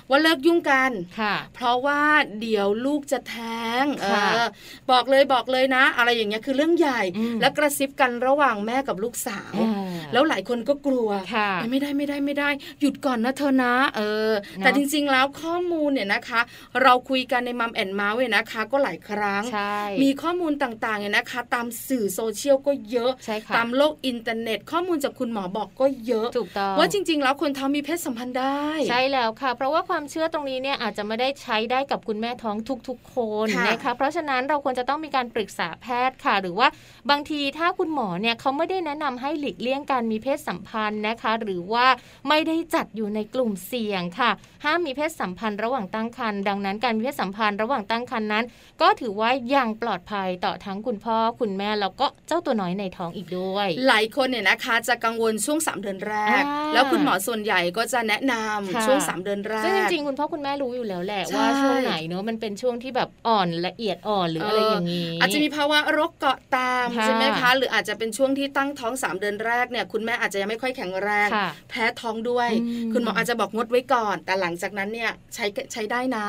[0.10, 2.02] ว่าเลิกยุ่งกันค่ะ เพราะว่า
[2.42, 4.08] เดี๋ยวลูกจะแท้งเอ
[4.44, 4.46] อ
[4.92, 7.02] บอกเลยบอกเลยนะ อะไรอย่างเงี้ยคือเรื่องใหญ่
[7.42, 9.54] แล้วกระซิบกันระหว่างแม่กับลูกสาว
[10.14, 11.10] แล้วหลายคนก็กลัว
[11.72, 16.42] ไม่ได้ไม่ได้ไม่ได้ หยุดก่อนนะเธอนะ เออ แต่จริง ๆ แล้วข้อมูลเนี่ยนะคะ
[16.84, 19.44] เราคุยกันใน Mom and เมาท์เนี่ยนะคะ ก็หลายครั้ง
[20.04, 23.12] มีข้อมูลต่างๆเนี่ยนะคะ ตามสื่อโซเชียลก็เยอะ
[23.56, 32.58] ตามโลกอินเทอร์เน็ต ข้อมูลจากคุณหมอบอกก็เยอะถูกต้องว่าจริง ๆ แล้วคนท้องมีเพศสัมพันธ์ได้ ใช่แล้วค่ะ เพราะว่าความเชื่อตรงนี้เนี่ยอาจจะไม่ได้ใช้ได้กับคุณแม่ท้อง
[32.90, 36.68] ทุก ๆ คนนะคะเพราะฉะนั้นเราควรจะต้องมีการปรึกษาแพทย์ค่ะ หรือว่า
[37.10, 41.86] บางทีถ้าคุณหมอเนี่ยเขาไม่ได้แนะนำให้หลีกเลี่ยงการมีเพศสัมพันธ์นะคะ หรือว่า
[42.30, 44.32] ไม่ได้จัดอยู่ในกลุ่มเสี่ยงค่ะ
[44.68, 48.46] ห้ามมีเพศสัมพันธ์ระหว่างตั้งครรภ์ดังนั้นการมีเพศสัมพันธ์ระหว่างตั้งครรภ์นั้น
[48.82, 71.28] ก็ถือว่ายังปลอดภัยต่อทั้งคุณพ่อคุณแม่แล้วก็เจ้าตัวน้อยในท้องอีกด้วย หลายคนเนี่ยนะคะจะกังวลช่วง 3 เดือนแรก แล้วคุณหมอส่วนใหญ่ก็จะแนะนำช่วง 3 เดือนแรกซึ่งจริงๆคุณพ่อคุณแม่รู้อยู่แล้วแหละว่าช่วงไหนเนอะมันเป็นช่วงที่แบบอ่อนละเอียดอ่อนหรืออะไรอย่างนี้อาจจะมีภาวะโรคเกาะตามใช่ไหมคะหรืออาจจะเป็นช่วงที่ตั้งท้อง 3 เดือนแรกเนี่ยคุณแม่อาจจะยังไม่ค่อยแข็งแรง
[71.70, 72.50] แพ้ท้องด้วย
[72.94, 76.26] คุณหมออาจจะบอกงดไว้ก่อนแต่หลังจากนั้นเนี่ยใช้ใช้ได้นะ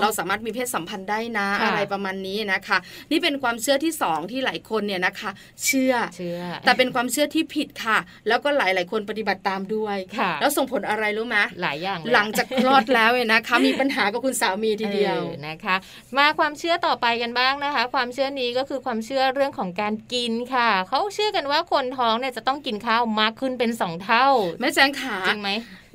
[0.00, 2.78] เราสามารถมีเพศสัมพันธ์ได้นะ อะไรประมาณนี้นะคะ
[3.10, 5.30] นี่เป็นความเชื่อที่สองที่หลายคนเนี่ยนะคะ
[5.64, 9.96] เชื่อเชื่อ แต่เป็นความเชื่อที่ผิดค่ะ แล้วก็หลายหลายคนปฏิบัติตามด้วย
[10.40, 15.18] แล้วส่งผลอะไรรู้ไหมหลายอย่าง หลังจากคลอดแล้วเนี่ยนะคะมีปัญหากับคุณสามีทีเดียว
[15.48, 15.76] นะคะ
[16.16, 24.26] มาความเชื่อต่อไปกันบ้างนะคะ ความเชื่อนี้ก็คือความเชื่อเรื่องของการกินค่ะเขาเชื่อกันว่าคนท้องเนี่ยจะต้องกินข้าวมากขึ้นเป็นสองเท่า
[24.60, 25.50] แม่แจงขาจริงไหม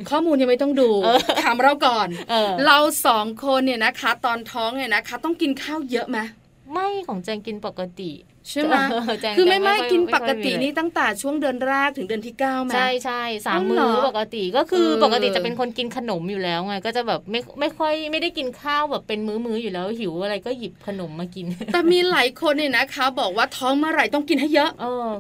[0.10, 0.90] ข้อมูลยังไม่ต้องดู
[1.44, 2.08] ถามเราก่อน
[2.66, 6.18] เราสองคนเนี่ยนะคะ ตอนท้องเนี่ยนะคะ ต้องกินข้าวเยอะไหม
[6.72, 8.12] ไม่ของแจงกินปกติ
[8.52, 8.76] ใช่ไหม
[9.38, 24.72] คือไม่ไม่กินปกตินี่ตั้งแต่ช่วงเดือนแรกถึงเดือนที่เก้าไหมใช่ใช่สามมื้อปกติก็คือปกติจะเป็นคนกินขนมอยู่แล้วไงก็จะแบบไม่ไม่ค่อยไม่ได้กินข้าวแบบเป็นมื้อมื้ออยู่แล้วหิวอะไรก็หยิบขนมมากิน แต่มีหลายคนเนี่ยนะคะ บอกว่าท้องเมื่อไหร่ต้องกินให้เยอะ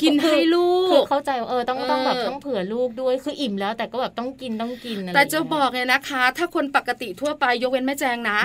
[0.03, 8.39] กินให้ลูกคือเข้าใจเออต้องต้องแบบต้องเผื่อลูกด้วยคืออิ่มแล้ว แต่ก็แบบต้องกินต้องกินแต่จะบอกเนี่ยนะคะ ถ้าคนปกติทั่วไปยกเว้นแม่แจงนะ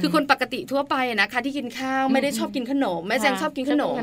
[0.00, 3.94] คือคนปกติทั่วไปนะคะ ที่กินข้าวไม่ได้ชอบกินขนมแม่แจงชอบกินขนม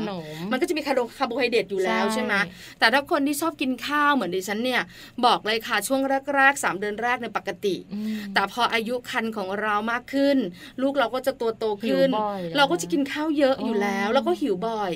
[0.52, 2.34] มันก็จะมีคาร์โบไฮเดรตอยู่แล้วใช่ไหม
[2.78, 4.82] แต่ถ้าคนที่ชอบกินข้าวเหมือนดิฉันเนี่ย
[5.24, 6.00] บอกเลยค่ะช่วง
[6.34, 7.76] แรกๆสามเดือนแรกในปกติ
[8.34, 10.36] แต่พออายุคันของเรามากขึ้น
[10.82, 12.08] ลูกเราก็จะตัวโตขึ้น
[12.56, 14.92] เราก็จะกินข้าวเยอะอยู่แล้ว แล้วก็หิวบ่อย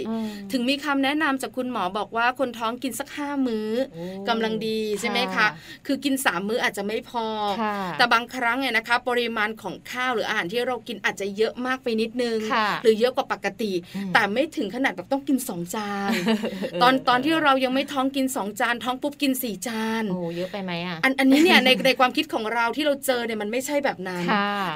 [0.53, 3.71] ถึงมีคำแนะนำจากคุณหมอบอกว่าคนท้องกินสักห้ามื้อ
[4.29, 5.47] กำลังดีใช่ไหมคะ
[5.87, 7.27] คือกินสามมื้ออาจจะไม่พอ
[7.99, 12.39] แต่บางครั้งเนี่ยนะคะ ปริมาณของข้าวหรืออาหารที่เรากินอาจจะเยอะมากไปนิดนึง
[12.83, 13.73] หรือเยอะกว่าปกติ
[14.15, 16.13] แต่ไม่ถึงขนาดแบบต้องกินสองจาน
[16.83, 24.23] ตอนตอนที่เรายังไม่ท้องกินสองจาน ท้องปุ๊บกินสี่จานโอ้เยอะไปไหมอะอันอันนี้เนี่ยในในความคิดของเราที่เราเจอเนี่ยมันไม่ใช่แบบนั้น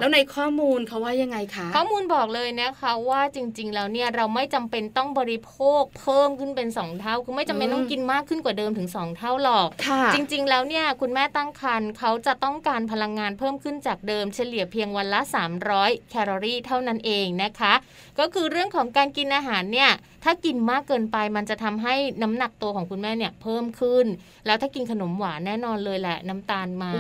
[0.01, 9.69] แล้วในข้อมูลเขาว่ายังไงคะ ข้อมูลบอกเลยนะคะว่าจริง ๆ แล้วเนี่ยเราไม่จำเป็นต้องบริโภคเพิ่มขึ้นเป็นสองเท่าคือไม่จำเป็นต้องกินมากขึ้นกว่าเดิมถึงสองเท่าหรอก
[10.15, 15.21] จริง ๆ แล้วเนี่ยคุณแม่ตั้งครรภ์เขาจะต้องการพลังงานเพิ่มขึ้นจากเดิมเฉลี่ยเพียงวันละ
[15.65, 17.75] 300 แคลอรี่เท่านั้นเองนะคะ
[18.19, 19.91] ก็คือเรื่องของการกินอาหารเนี่ย
[20.25, 24.07] ถ้ากินมากเกินไปมันจะทำให้น้ำหนักตัวของคุณแม่เนี่ยเพิ่มขึ้น
[24.47, 26.91] แล้วถ้ากินขนมหวานแน่นอนเลยแหละ น้ำตาลมา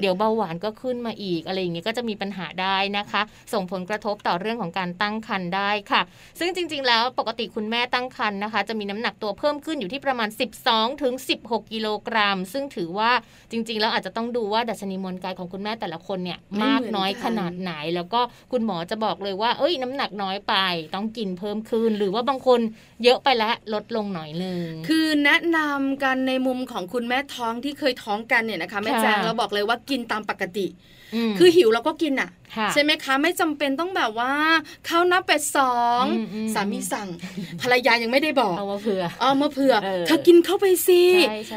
[0.00, 6.02] เดี๋ยวเบาหวานก็ขึ้นมาอีกอะไรอย่างเงี้ยก็จะมีปัญหาได้นะคะ ส่งผลกระทบต่อเรื่องของการตั้งครรภ์ได้ค่ะ
[6.38, 10.28] ซึ่งจริง ๆ แล้วปกติคุณแม่ตั้งครรภ์นะคะ จะมีน้ำหนักตัวเพิ่มขึ้นอยู่ที่ประมาณ
[10.64, 13.10] 12ถึง16 กิโลกรัม ซึ่งถือว่า
[13.50, 18.20] จริง ๆ แล้วอาจจะต้องดูว่าดัชนีมวลกายของคุณแม่แต่ละคนเนี่ยมากน้อยขนาดไหน แล้วก็
[18.52, 20.54] คุณหมอจะบอกเลยว่า เอ้ยน้ำหนักน้อยไป
[20.94, 22.59] ต้องกินเพิ่มขึ้น หรือว่าบางคน
[23.04, 30.66] เยอะไปแล้วลดลงหน่อยนึงคือแนะนำกันในมุมของคุณแม่ท้องที่เคยท้องกันเนี่ยนะคะแม่แจงเราบอกเลยว่ากินตามปกติ
[31.38, 32.30] คือหิวเราก็กินอะ
[32.72, 34.32] ใช่ไหมคะ ไม่จำเป็นต้องแบบว่า
[34.88, 36.02] ข้าวหน้าเป็ดสอง
[36.54, 37.08] สามีสั่ง
[37.60, 39.74] ภรรยายังไม่ได้บอกเอามาเผื่อเอามาเผื่อ
[40.06, 41.02] เธอกินเข้าไปสิ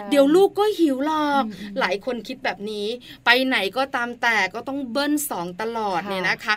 [0.10, 1.44] เดี๋ยวลูกก็หิวหรอก
[1.80, 2.88] หลายคนคิดแบบนี้
[3.26, 6.56] ไปไหนก็ตามแต่ก็ต้องเบิ้ลสองตลอดเนี่ยนะคะ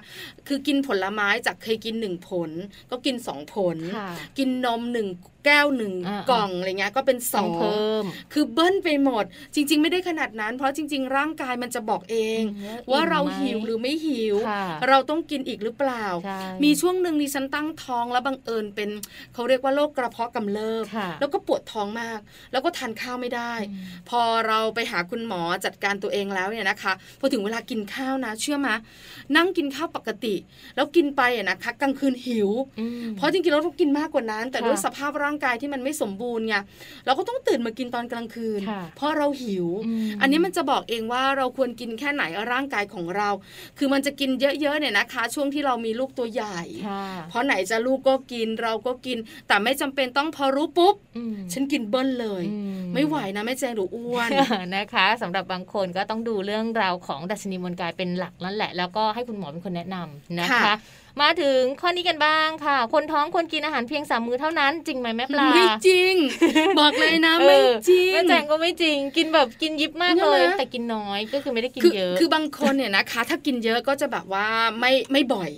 [0.48, 2.50] คือกินผลไม้จากเคยกินหนึ่งผล
[2.90, 3.76] ก็กินสองผล
[4.38, 5.08] กินนมหนึ่ง
[5.46, 5.94] แก้วหนึ่ง
[6.30, 12.40] กล่องอะไรเงี้ยก็เป็นสองเพิ่ม คือเบิ้ลไปหมด จริง ๆ ไม่ได้ขนาดนั้น เพราะจริง ๆ ร่างกายมันจะบอกเอง
[12.90, 14.25] ว่าเราหิวหรือไม่หิว
[14.88, 16.06] เราต้องกินอีกหรือเปล่า
[16.64, 18.90] มีช่วงหนึ่งดิฉันตั้งท้องแล้วบังเอิญเป็น
[19.34, 20.84] เขาเรียกว่าโรคกระเพาะกำเริบ
[21.20, 22.20] แล้วก็ปวดท้องมาก
[22.52, 23.52] แล้วก็ทานข้าวไม่ได้
[24.08, 28.74] พอเราไปหาคุณหมอจัดการตัวเองแล้วเนี่ยนะคะพอถึงเวลากินข้าวนะ เชื่อมา
[29.36, 30.34] นั่งกินข้าวปกติ
[30.76, 32.50] แล้วกินไปอะนะคะกลางคืนหิว
[33.16, 36.56] เพราะจริงๆเราต้องกินมากกว่านั้น แต่ด้วยสภาพร่างกายที่มันไม่สมบูรณ์ไง
[37.06, 38.60] เราก็ต้องตื่นมากินตอนกลางคืน
[38.96, 39.66] เพราะเราหิว
[40.20, 43.28] อันนี้มันจะบอกเองว่าเราควรกินแค่ไหนร่างกายของเรา
[43.78, 46.60] คือมันจะกินเยอะๆเนี่ยนะคะ ช่วงที่เรามีลูกตัวใหญ่
[47.30, 50.94] เพราะไหนจะลูกก็กินเราก็กิน แต่ไม่จำเป็นต้องพอรู้ปุ๊บ
[51.52, 52.44] ฉันกินเบิ้ลเลย
[52.94, 54.30] ไม่ไหวนะแม่แจงหรืออ้วน
[54.76, 60.74] นะคะสำหรับบางคนก็ต้องดูเรื่องราวของดัชนีมวลกายเป็นหลักนั่นแหละ แล้วก็ให้คุณหมอเป็นคนแนะนำนะคะ
[61.22, 66.14] มาถึงข้อนี้กันบ้างค่ะ คนท้องควรกินอาหารเพียงสามมื้อเท่านั้น จริงไหมแม่ปลาไม่จริง
[66.80, 74.46] บอกเลยนะไม่จริงแม่แจงก็ไม่จริง กินแบบกินยิบมากเลย แต่กินน้อยก็คือไม่ได้กินเยอะ คือบางคนเนี่ยนะคะ ถ้ากินเยอะก็จะแบบว่า
[74.80, 75.50] ไม่ไม่บ่อย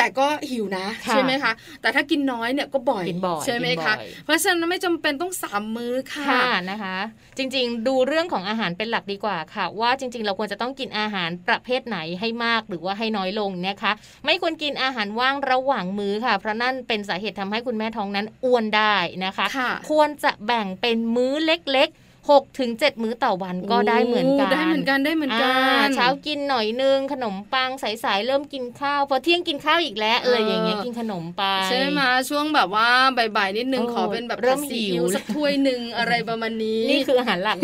[0.00, 3.04] แต่ก็หิวนะใช่ไหมคะ แต่ถ้ากินน้อยเนี่ยก็บ่อย
[3.44, 6.96] ใช่ไหมคะเพราะฉะนั้นไม่จำเป็นต้องสามมื้อค่ะนะคะ
[7.38, 13.92] จริงๆ ดูเรื่องของอาหารเป็นหลักดีกว่าค่ะ ว่าจริง ๆ เราควรจะต้องกินอาหารประเภทไหนให้มากหรือว่าให้น้อยลงนะคะ
[14.24, 19.46] ไม่ควรกินอาหารว่างระหว่างมื้อค่ะ เพราะนั่นเป็นสาเหตุทำให้คุณแม่ท้องนั้นอ้วนได้นะคะ
[19.90, 25.52] ควรจะแบ่งเป็นมื้อเล็กๆ 6ถึง7มื้อต่อวันก็ได้เหมือนกันได้เหมือนกันได้เหมือนกั
[25.84, 32.88] นเช้ากินหน่อยนึงขนมปังสายๆเริ่มกินข้าวพอเที่ยงกินข้าวอีกแล้วเอออย่างเงี้ยกินขนมไปใช่ไหมช่วงแบบว่า
[33.36, 37.58] บ่ายๆนิดนึงขอเป็นแบบเริ่มหิวสักถ้วยหนึ่งอะไรประมาณนี้นี่คืออาหารหลัก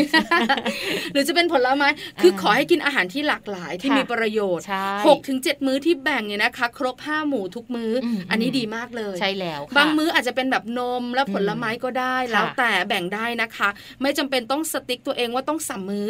[1.12, 1.89] หรือจะเป็นผลไม้
[2.23, 4.64] คือขอให้กินอาหารที่หลากหลายที่มีประโยชน์
[5.07, 7.93] หกถึงเจ็ดมื้อที่แบ่งเนี่ยนะคะ ครบห้าหมู่ทุกมื้อ
[8.31, 13.69] อันนี้ดีมากเลย ใช่แล้วบางมื้ออาจจะเป็นแบบนมและผลไม้ก็ได้แล้วแต่แบ่งได้นะคะ
[14.03, 16.09] ไม่จำเป็นต้องสติ๊กตัวเองว่าต้องสามมื้อ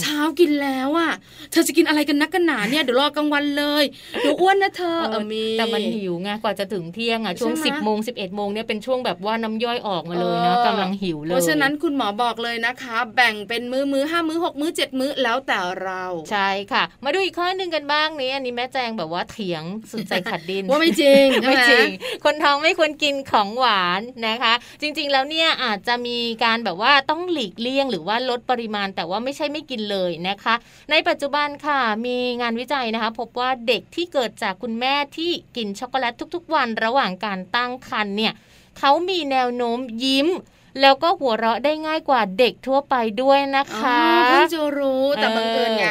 [0.00, 1.12] เช้ากินแล้วอะ
[1.50, 3.84] เธอจะกินอะไรกันนักกันหนาเนี่ยเดี๋ยวรอกลางวันเลย
[4.20, 21.86] เดี๋ยวอ้วนนะเธอเออมีแต่มันหิวไงกว่าจะถึงเที่ยงอะช่วงสิบโมงสิบเอ็ดโมงเนี่ยเป็นช่วงแบบว่าน้ำย่อยออกมาเลยนะกำลังหิวเลยเพราะฉะนั้นคุณหมอบอกเลยนะคะ แบ่งเป็นมื้อมื้อห้ามื้อหกมื้อเจ็ดมื้อแล้วแต่เราใช่ค่ะ มาดูอีกข้อหนึ่งกันบ้างนี้อันนี้แม่แจงแบบว่าเถียงสุดใจขัดดินว่าไม่จริงไม่จริง
[22.24, 30.54] คนท้องไม่ควรกินของหวานนะคะ จริง ๆ แล้วเนี่ยอาจจะมีการแบบว่าต้องหลีกเลี่ยง หรือว่าลดปริมาณ แต่ว่าไม่ใช่ไม่กินเลยนะคะ
[30.90, 38.32] ในปัจจุบันค่ะมีงานวิจัยนะคะ พบว่าเด็กที่เกิดจากคุณแม่ที่กินช็อกโกแลตทุก ๆ วันระหว่างการตั้งครรภ์เนี่ย
[38.78, 40.28] เขามีแนวโน้มยิ้ม
[40.80, 45.86] แล้วก็หัวเราะได้ง่ายกว่าเด็กทั่วไปด้วยนะคะเพิ่งจะรู้แต่บังเอิญไง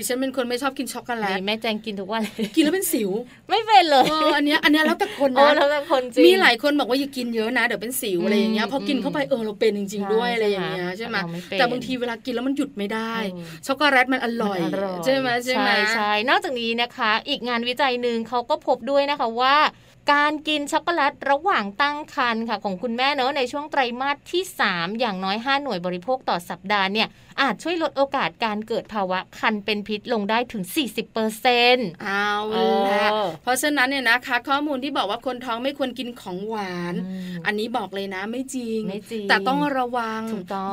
[0.00, 2.22] ดิฉันเป็นคนไม่ชอบกินช็อกโกแลตแม่แจงกินทุกวัน
[2.54, 3.10] กินแล้วเป็นสิว
[3.48, 11.16] ไม่เป็นเลยอันนี้อันนี้แล้วแต่คนนะแล้วแต่คนจริงมีหลายคนบอกว่าอย่ากินเยอะนะเดี๋ยวเป็นสิวอะไรอย่างเงี้ยพอกินเข้าไปเออเราเป็นจริง ๆ ด้วยอะไรอย่างเงี้ยใช่ไหม
[11.52, 13.12] แต่บางทีเวลากินแล้วมันหยุดไม่ได้
[13.66, 14.58] ช็อกโกแลตมันอร่อย
[15.04, 19.56] ใช่ไหมใช่ไหมใช่นอกจากนี้นะคะ อีกงานวิจัยหนึ่งเขาก็พบด้วยนะคะว่า
[20.12, 27.08] การกินช็อกโกแลตระหว่างตั้งครรภ์ค่ะของคุณแม่เนอะในช่วงไตรมาสที่ 3 อย่างน้อย 5 หน่วยบริโภคต่อสัปดาห์เนี่ย
[27.40, 32.30] อาจช่วยลดโอกาสการเกิดภาวะคันเป็นพิษลงได้ถึง 40%เปอร์เซ็นต์เอา
[32.92, 33.08] ละ
[33.42, 36.94] เพราะฉะนั้นเนี่ยนะคะข้อมูลที่บอกว่าคนท้องไม่ควรกินของหวาน
[37.46, 40.22] อันนี้บอกเลยนะไม่จริงไม่จริงแต่ต้องระวัง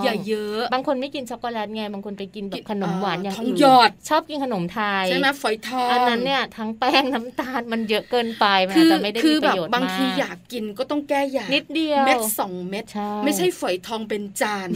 [0.03, 12.85] อย่าเยอะ บางคนไม่กินช็อกโกแลตไงบางคนไปกินแบบขนมหวานอย่างอื่นหยอดชอบกินขนมไทยใช่ไหมฝอยทองอันนั้นเนี่ยทั้งแป้งน้ำตาลมันเยอะเกินไปมันจะไม่ได้มีประโยชน์มากบางทีอยากกินก็ต้องแก้อยากนิดเดียวเม็ดสองเม็ด
[13.23, 14.69] ไม่ใช่ฝอยทองเป็นจาน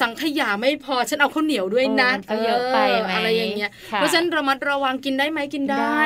[0.00, 2.10] สังขยาไม่พอฉันเอาข้าวเหนียวด้วยนะ
[2.44, 2.78] เยอะไป
[3.14, 6.00] อะไรอย่างเงี้ยเพราะฉะนั้นระมัดระวังกินได้ไหมกินได้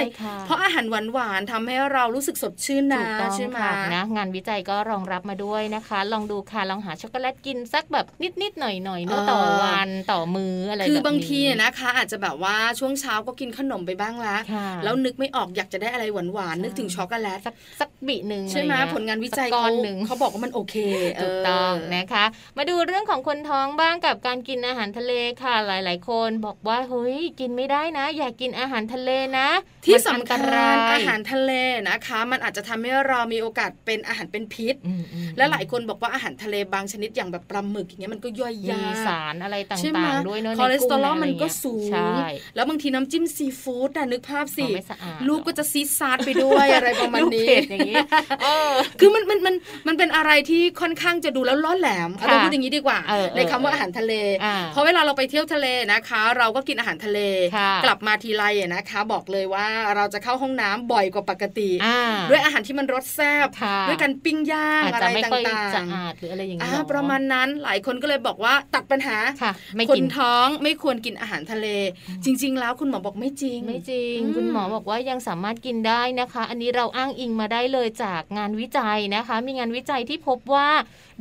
[0.46, 3.05] เพราะอาหารหวานหวานทำให้เรารู้สึกสดชื่นนะ
[3.36, 3.59] ใช่ไหม
[3.94, 8.07] นะงานวิจัยก็รองรับมาด้วยนะคะ ลองดูค่ะลองหาช็อกโกแลตกินสักแบบ
[8.42, 14.36] นิดๆหน่อยๆเนื้อต่อวันต่อมืออะไรคือบางทีนะคะ อาจจะแบบว่าช่วงเช้าก็กินขนมไปบ้างละ
[14.84, 17.40] แล้วนึกไม่ออกอยากจะได้อะไรหวานๆนึกถึงช็อกโกแลต
[17.80, 19.68] สักสักบีหนึ่งใช่ไหมผลงานวิจัยเขา
[20.06, 20.76] เขาบอกว่ามันโอเค
[21.22, 22.24] ถูกต้องนะคะ
[22.58, 25.12] มาดูเรื่องของคนท้องบ้างกับการกินอาหารทะเล
[25.42, 29.48] ค่ะหลาย ๆ คนบอกว่าเฮ้ยกินไม่ได้นะ อย่ากินอาหารทะเลนะ
[29.86, 30.40] ที่สำคัญ
[30.92, 31.52] อาหารทะเล
[31.88, 34.74] นะคะ มันอาจจะทำให้เรามีโอกาสเป็นอาหารเป็นพิษ
[35.36, 41.90] และหลายคนบอกว่าอาหารทะเลบางชนิดอย่างแบบปลาหมึกอย่างเงี้ยมันก็ย่อยยากสารอะไรต่างๆด้วยเนอะคอเลสเตอรอลมันก็สูง
[42.56, 44.66] แล้วบางทีน้ำจิ้มซีฟู้ดน่ะนึกภาพสิ
[45.28, 47.96] ลูกก็จะซีซาดไปด้วยอะไรประมาณนี้อย่างนี้
[49.00, 49.54] คือมันมันมัน
[49.86, 52.98] มันเป็นอะไรที่ค่อนข้างจะดูแล้วล้อแหลมเราพูดอย่างนี้ดีกว่า
[53.36, 54.12] ในคำว่าอาหารทะเล
[54.72, 57.20] เพราะเวลาเราไปเที่ยวทะเลนะคะ เราก็กินอาหารทะเล
[57.84, 58.44] กลับมาทีไร
[58.74, 59.66] นะคะ บอกเลยว่า
[59.96, 61.70] เราจะเข้าห้องน้ำบ่อยกว่าปกติ
[62.30, 63.48] ด้วยอาหารที่มันรสแซ่บ
[63.88, 69.16] ด้วยการปิ้งย่างอะไรต่างๆหรืออะไรอย่างเงี้ยประมาณนั้นหลายคนก็เลยบอกว่าตัดปัญหา
[69.90, 71.66] คนท้องไม่ควรกินอาหารทะเล
[72.24, 80.68] จริง ๆ แล้วคุณหมอบอกไม่จริงไม่จริง คุณหมอบอกว่ายังสามารถกินได้นะคะ อันนี้เราอ้างอิงมาได้เลยจากงานวิจัยนะคะ มีงานวิจัยที่พบว่า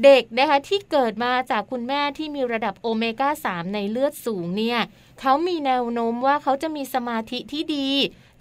[0.03, 4.79] เด็กนะคะที่เกิดมาจากคุณแม่ที่มีระดับโอเมก้า 3 ในเลือดสูงเนี่ย
[5.21, 7.89] เขามีแนวโน้มว่าเขาจะมีสมาธิที่ดี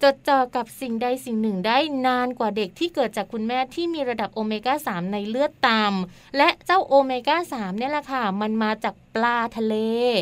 [0.03, 1.77] จดจ่อกับสิ่งใดสิ่งหนึ่งได้
[2.07, 8.93] นานกว่าเด็กที่เกิดจากคุณแม่ที่มีระดับโอเมก้า 3 ในเลือดต่ำและเจ้าโอเมก้า 3 เนี่ยแหละค่ะ มันมาจาก
[9.23, 9.75] ลาทะเล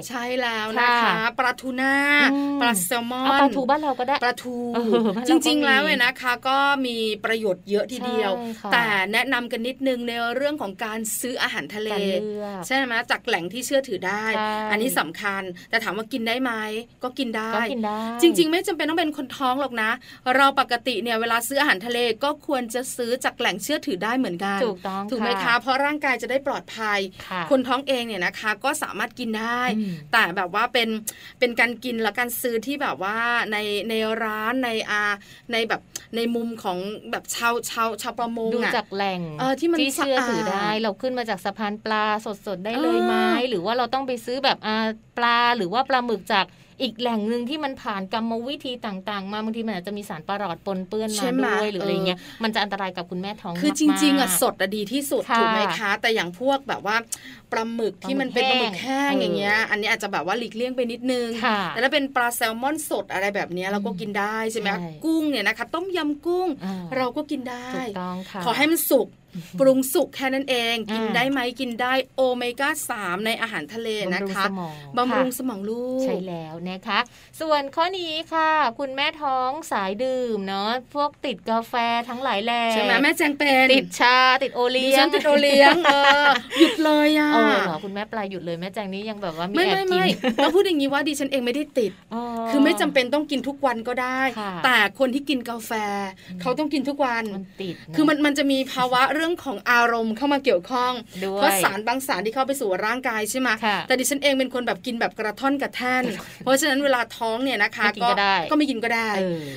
[0.10, 1.94] ใช่แล้วนะคะปลาทูน่า
[2.62, 4.58] ปลาแซลมอนปลาทูบ้านเราก็ได้ปลาทู
[5.28, 8.32] จริง ๆ แล้วเนี่ยนะคะ ก็มีประโยชน์เยอะทีเดียว
[8.74, 11.90] แต่แนะนำกันนิดนึงในเรื่องของการซื้ออาหารทะเล
[12.68, 14.26] ใช่ไหมจากแหล่งที่เชื่อถือได้
[14.72, 16.52] อันนี้สำคัญ แต่ถามว่ากินได้ไหม
[17.04, 17.52] ก็กินได้
[18.22, 19.92] จริง ๆ ไม่จำเป็นต้องเป็นคนท้องหรอกนะ
[20.36, 27.00] เราปกติเนี่ยเวลาซื้ออาหารทะเลก็ควรจะซื้อจากแหล่งเชื่อถือได้เหมือนกัน ถูกต้องถูกไหมคะเพราะร่างกายจะได้ปลอดภัย
[27.52, 29.62] คนท้องเองเนี่ยนะคะก็สามารถกินได้
[30.12, 30.90] แต่แบบว่าเป็น
[31.40, 33.18] เป็นการกินและการซื้อที่แบบว่า
[33.52, 33.58] ใน
[33.90, 35.04] ในร้านในอา
[35.52, 35.82] ในแบบ
[36.16, 36.78] ในมุมของ
[37.12, 43.16] แบบชาวชาวชาวประมงดูจากแหล่งเออที่มันเชื่อถือได้ เราขึ้นมาจากสะพานปลาสดๆได้เลยไหม
[43.50, 44.76] หรือว่าเราต้องไปซื้อแบบอา
[45.18, 46.46] ปลาหรือว่าปลาหมึกจาก
[46.82, 56.96] อีกแหล่งหนึ่งที่มันผ่านกรรมวิธีต่างๆ มาบางทีมันอาจจะมีสารประหลอดปนเปื้อนมาด้วยหรืออะไรเงี้ยมันจะอันตรายกับคุณแม่ท้องคือจริงๆอะสดอะดีที่สุดถูกไหมคะ แต่อย่างพวกแบบว่า
[57.52, 61.28] ปลาหมึกที่มันเป็นปลาหมึกแห้งอย่างเงี้ยอันนี้อาจจะแบบว่าหลีกเลี่ยงไปนิดนึง
[61.70, 64.70] แต่ถ้าเป็นปลาแซลมอนสดอะไรแบบนี้เราก็กินได้ใช่ไหม
[65.06, 66.48] กุ้งเนี่ยนะคะต้มยำกุ้ง
[66.98, 67.70] เราก็กินได้
[68.46, 69.08] ขอให้มันสุก
[69.60, 74.44] ปรุงสุกแค่นั้นเอง กินได้ไหมกินได้โอเมก้าสามในอาหารทะเลนะคะ
[74.98, 77.00] บำรุงสมองลูกใช่แล้วนะคะ
[77.42, 81.74] ส่วนข้อนี้ค่ะ คุณแม่ท้องสายดื่มเนาะพวกติดกาแฟ
[82.10, 85.76] ทั้งหลายแหล่ใช่ไหมแม่แจงเป็นติดชาติดโอเลี้ยงติดโอเลี้ยง
[86.60, 90.02] หยุดเลยอะเออหรอคุณแม่ปลายหยุดเลยแม่แจงนี้ยังแบบว่ามีแอบกิน
[90.38, 91.92] เราพูดอย่างนี้ว่าดิฉันเองไม่ได้ติด
[92.50, 94.20] คือไม่จำเป็นต้องกินทุกวันก็ได้
[94.66, 95.72] แต่คนที่กินกาแฟ
[96.42, 100.94] เขาต้องกินทุกวันมันติดคือมันมันจะมีภาวะเรื่องของอารมณ์เข้ามาเกี่ยวข้อง
[101.36, 103.50] เพราะสารบางสารที่เข้าไปสู่ร่างกายใช่ไหม
[103.88, 106.04] แต่ดิฉันเองเป็นคนแบบกินแบบกระท่อนกระแท่น
[106.44, 108.10] เพราะฉะนั้นเวลาท้องเนี่ยนะคะก็
[108.52, 109.10] ก็ไม่กินก็ได้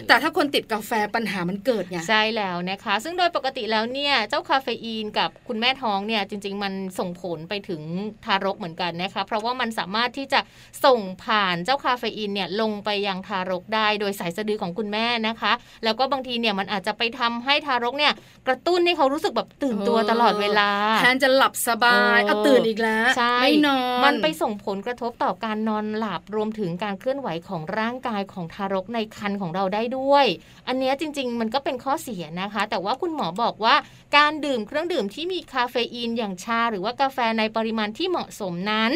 [0.09, 7.83] แต่ถ้าคนติดกาแฟปัญหามันเกิดไงใช่แล้วนะคะ ซึ่งโดยปกติแล้วเนี่ยเจ้าคาเฟอีนกับคุณแม่ท้องเนี่ยจริง ๆ มันส่งผลไปถึง
[8.25, 10.41] ทารกเหมือนกันนะคะ เพราะว่ามันสามารถที่จะ
[10.85, 15.53] ส่งผ่านเจ้าคาเฟอีนเนี่ยลงไปยังทารกได้โดยสายสะดือของคุณแม่นะคะ
[15.85, 18.13] แล้วก็บางทีเนี่ยมันอาจจะไปทำให้ทารกเนี่ย
[18.47, 23.11] กระตุ้นให้เขารู้สึกแบบตื่นตัวตลอดเวลาแทนจะหลับสบายเอาตื่นอีกแล้ว
[23.43, 30.27] ไม่นอน มันไปส่งผลกระทบต่อการนอนหลับรวมถึงการเคลื่อนไหวของร่างกายของทารกในครรภ์ของเราได้ด้วย
[30.69, 33.75] อันนี้จริง ๆ มันก็เป็นข้อเสียนะคะ แต่ว่าคุณหมอบอกว่า
[34.17, 38.93] การดื่มเครื่องดื่มที่มีคาเฟอีนอย่างชา หรือว่ากาแฟในปริมาณที่เหมาะสมนั้น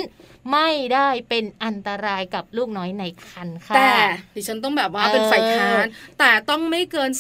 [0.51, 3.93] ไม่ได้เป็นอันตรายกับลูกน้อยในครรภ์ค่ะ แต่
[4.34, 5.86] ดิฉันต้องแบบว่าเป็นฝ่ายค้าน
[6.18, 7.11] แต่ต้องไม่เกิน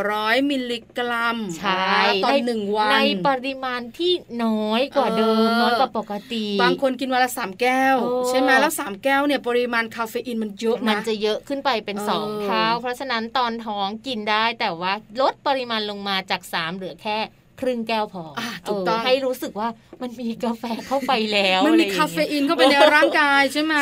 [0.00, 1.92] 200 มิลลิกรัมใช่
[2.24, 4.12] ต่อหนึ่งวันในปริมาณที่
[4.44, 7.96] น้อยกว่าเดิมน้อยกว่าปกติ บางคนกินวันละสามแก้ว
[8.28, 17.18] ใช่ไหมแล้วสามแก้วเนี่ยปริมาณคาเฟอีนมันเยอะนะมันจะเยอะขึ้นไปเป็นสองเท่าเพราะฉะนั้นตอนท้องกินได้แต่ว่าลดปริมาณลงมาจากสามเหลือแค่
[17.62, 19.68] ครึ่งแก้วพออถูกต้องให้รู้สึกว่า
[20.02, 23.74] มันมีกาแฟเข้าไปแล้วมันมีคาเฟอีนเข้าไปในร่างกายใช่ไหม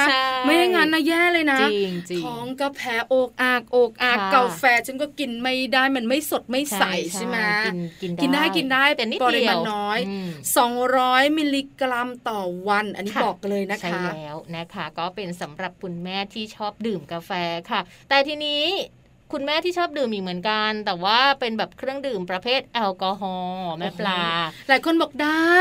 [0.46, 1.60] ไม่ได้งั้นนะแย่เลยนะ
[2.24, 7.38] ท้องก็แพ้อกอากอกอากกาแฟฉันก็กินไม่ได้มันไม่สดไม่ใสใช่ไหม
[8.22, 9.98] กินได้กินได้แต่ปริมาณน้อย
[10.68, 17.30] 200 มิลลิกรัมต่อวัน อันนี้บอกเลยนะคะใช่แล้วนะคะ ก็เป็นสำหรับคุณแม่ที่ชอบดื่มกาแฟ
[17.70, 18.64] ค่ะ แต่ทีนี้
[19.32, 24.22] คุณแม่ที่ชอบดื่มอีกเหมือนกัน แต่ว่าเป็นแบบเครื่องดื่มประเภทแอลกอฮอล์แม่ปลา
[24.68, 25.58] หลายคนบอกได้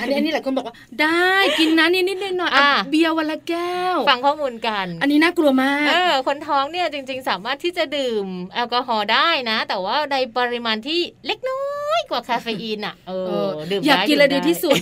[0.00, 2.52] อันนี้อันนี้หลายคนบอกว่า ได้กินนะนิดนิดหน่อย
[2.90, 8.24] เบียร์วันละแก้ว ฟังข้อมูลกัน อันนี้น่ากลัวมากเออคนท้องเนี่ยจริง ๆ สามารถที่จะดื่ม
[8.54, 11.64] แอลกอฮอล์ได้นะ แต่ว่าในปริมาณที่เล็กน้อ
[11.98, 13.12] ยกว่าคาเฟอีนอะเอ
[13.44, 14.76] อดื่มอยากกินเลยดีที่สุด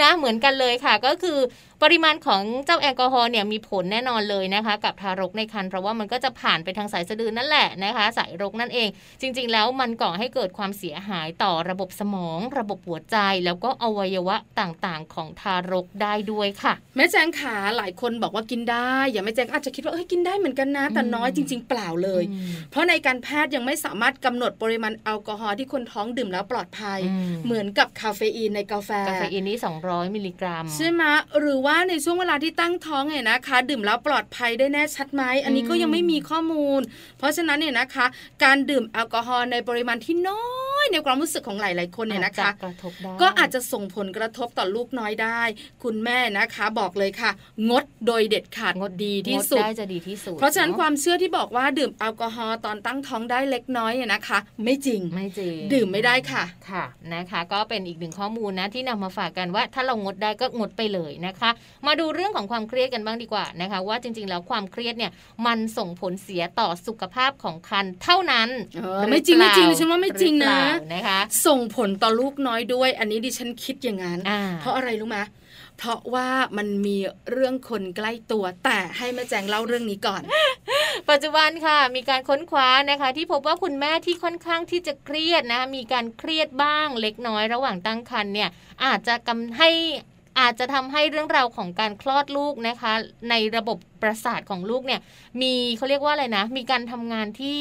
[0.00, 1.38] นะเหมือนกันเลยค่ะ ก็คือ
[1.82, 8.88] ปริมาณของเจ้าแอลกอฮอล์เนี่ยมีผลแน่นอนเลยนะคะ กับทารกในครรภ์เพราะว่ามันก็จะผ่านไปทางสายสะดือนั่นแหละนะคะ สายรกนั่นเอง
[9.20, 22.22] จริง ๆ แล้วมันก่อให้เกิดความเสียหายต่อระบบสมอง ระบบหัวใจแล้วก็อวัยวะต่างๆ ของทารกได้ด้วยค่ะ แม่แจงขาหลายคนบอกว่ากินได้ อย่าแม่แจงอาจจะคิดว่าเอ้ยกินได้เหมือนกันนะ แต่น้อยจริง ๆ เปล่าเลย
[22.70, 27.00] เพราะในการแพทย์ยังไม่สามารถกำหนดปริมาณแอลกอฮอล์ที่คนท้องดื่มแล้วปลอดภัย
[27.44, 31.02] เหมือนกับคาเฟอีนในกาแฟ กาเฟอีนนี่200 มิลลิกรัมใช่ไหม
[31.40, 36.80] หรือว่าในช่วงเวลาที่ตั้งท้องเนี่ยนะคะ ดื่มแล้วปลอดภัยได้แน่ชัดไหมอันนี้ก็ยังไม่มีข้อมูล
[37.18, 38.06] เพราะฉะนั้นเนี่ยนะคะ
[38.44, 40.44] การดื่มแอลกอฮอล์ในปริมาณที่น้อ
[40.82, 42.50] ยในความรู้สึกของหลาย ๆ คนเนี่ยนะคะ
[43.20, 45.40] ก็อาจจะส่งผลกระทบต่อลูกน้อยได้
[45.84, 47.30] คุณแม่นะคะบอกเลยค่ะ
[47.70, 61.50] งดโดยเด็ดขาดงดดีที่สุดได้จะดีที่สุด เพราะฉะนั้นความเชื่อที่บอกว่าดื่มแอลกอฮอล์ตอนตั้งท้องได้เล็กน้อยเนี่ยนะคะ ไม่จริงไม่จริง ดื่มไม่ได้ค่ะค่ะนะคะ ก็เป็นอีกหนึ่งข้อมูลนะที่นำมาฝากกันว่าถ้าเรางดได้ก็งดไปเลยนะคะ
[61.86, 65.12] มาดูเรื่องของความเครียดกันบ้างดีกว่านะคะ ว่าจริง ๆ แล้วความเครียดเนี่ย
[65.46, 68.48] มันส่งผลเสียต่อสุขภาพของคันเท่านั้น
[69.10, 70.58] ไม่จริงไม่จริงดิฉันว่าไม่จริงนะ
[70.92, 74.20] นะคะ ส่งผลต่อลูกน้อยด้วย อันนี้ดิฉันคิดอย่างนั้น
[74.60, 75.18] เพราะอะไรรู้ไหม
[75.78, 76.96] เพราะว่ามันมี
[77.30, 80.22] เรื่องคนใกล้ตัว แต่ให้แม่แจงเล่าเรื่องนี้ก่อน
[81.10, 88.50] ปัจจุบันค่ะ มีการค้นคว้านะคะ ที่พบว่าคุณแม่ที่ค่อนข้างที่จะเครียดนะมีการเครียดบ้างเล็กน้อยระหว่างตั้งครรภ์เนี่ย
[88.84, 89.70] อาจจะกำให้
[90.38, 92.92] อาจจะทำให้เรื่องราวของการคลอดลูกนะคะ
[93.30, 95.00] ในระบบประสาทของลูกเนี่ย
[95.40, 97.60] มีเขาเรียกว่าอะไรนะ มีการทำงานที่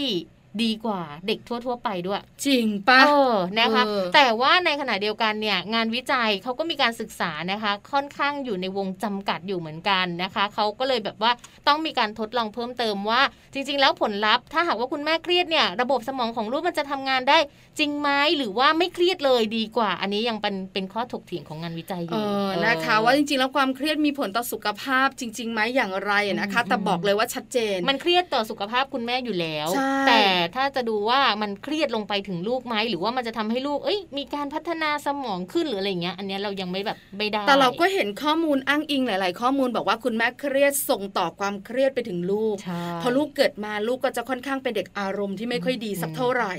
[0.64, 3.84] ดีกว่าเด็กทั่ว ๆ ไปด้วย จริงปะเออนะคะ
[4.16, 11.32] แต่ว่าในขณะเดียวกันเนี่ยงานวิจัยเขาก็มีการศึกษานะคะ ค่อนข้างอยู่ในวงจำกัดอยู่เหมือนกันนะคะเขาก็เลยแบบว่า
[11.68, 13.22] ต้องมีการทดลองเพิ่มเติมว่า
[13.54, 17.38] จริง ๆ แล้วผลลัพธ์ถ้าหากว่าคุณแม่เครียดเนี่ยระบบสมองของลูกมันจะทำงานได้
[17.80, 22.22] จริงไหมหรือว่าไม่เครียดเลยดีกว่า อันนี้ยังเป็นเป็นข้อถกเถียงของงานวิจัยอยู่
[22.66, 29.68] นะคะ ว่าจริงๆแล้วความเครียดมีผลต่อสุขภาพจริงๆไหมอย่างไรนะคะ แต่บอกเลยว่าชัดเจน มันเครียดต่อสุขภาพคุณแม่อยู่แล้ว
[30.08, 30.24] แต่
[30.56, 42.56] ถ้าจะดูว่ามันเครียดลงไปถึงลูกไหมหรือว่ามันจะทำให้ลูกเอ้ยมีการพัฒนาสมองขึ้นหรืออะไรเงี้ย อันนี้เรายังไม่แบบไม่ได้ แต่เราก็เห็นข้อมูลอ้างอิงหลาย ๆ ข้อมูลบอกว่าคุณแม่เครียดส่งต่อความเครียดไปถึงลูก
[43.02, 46.52] พอลูกเกิดมาลูกก็จะค่อนข้างเป็นเด็กอารมณ์ที่ไม่ค่อยดีสักเท่าไหร่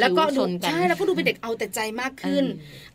[0.00, 2.44] แล้วก็ดูใช่แล้วก็ดูเป็นเด็กเอาแต่ใจมากขึ้น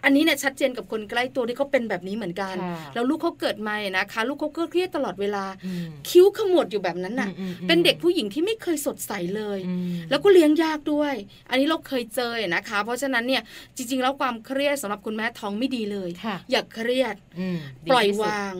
[0.03, 2.55] อันนี้เนี่ยชัดเจนกับคนใกล้ตัวที่เขาเป็นแบบนี้เหมือนกัน
[2.93, 5.45] แล้วลูกเขาเกิดมานะคะ ลูกเขาเครียดตลอดเวลา
[6.09, 7.29] คิ้วขมวดอยู่แบบนั้นน่ะ
[7.67, 9.59] เป็นเด็กผู้หญิงที่ไม่เคยสดใสเลย
[10.09, 11.13] แล้วก็เลี้ยงยากด้วย
[11.49, 13.41] อันนี้เราเคยเจอนะคะ เพราะฉะนั้นเนี่ย
[13.77, 16.09] จริง ๆ แล้วความเครียดสำหรับคุณแม่ท้องไม่ดีเลย
[16.51, 17.15] อย่าเครียด
[17.91, 18.53] ปล่อยวาง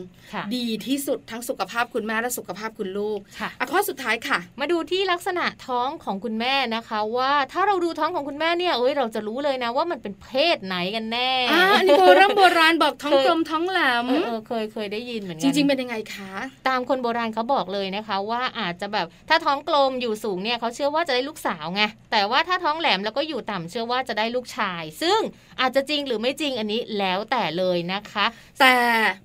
[0.56, 3.20] ดีที่สุดทั้งสุขภาพคุณแม่และสุขภาพคุณลูก
[3.60, 16.32] อะข้อสุดท้ายค่ะ มาดูที่ลักษณะท้องของคุณแม่นะคะ ว่าถ้าเราดูท้องของคุณแม่เนี่ยเอ้ยเราจะรู้เลยนะว่ามันเป็นเพศไหนกันแน่อ่านี่โบราณโบราณบอกท้องกลมท้องแหลมเออเคยเคยได้ยินเหมือนกันจริง ๆ เป็นยังไงคะ
[16.68, 21.82] ตามคนโบราณเขาบอกเลยนะคะ ว่าอาจจะแบบถ้าท้องกลมอยู่สูงเนี่ยเขาเชื่อว่าจะได้ลูกสาวไง
[22.12, 25.20] แต่ว่าถ้าท้องแหลมแล้วก็อยู่ต่ำเชื่อว่าจะได้ลูกชาย ซึ่ง
[25.60, 28.26] อาจจะจริงหรือไม่จริงอันนี้แล้วแต่เลยนะคะ
[28.60, 28.74] แต่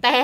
[0.04, 0.18] แต่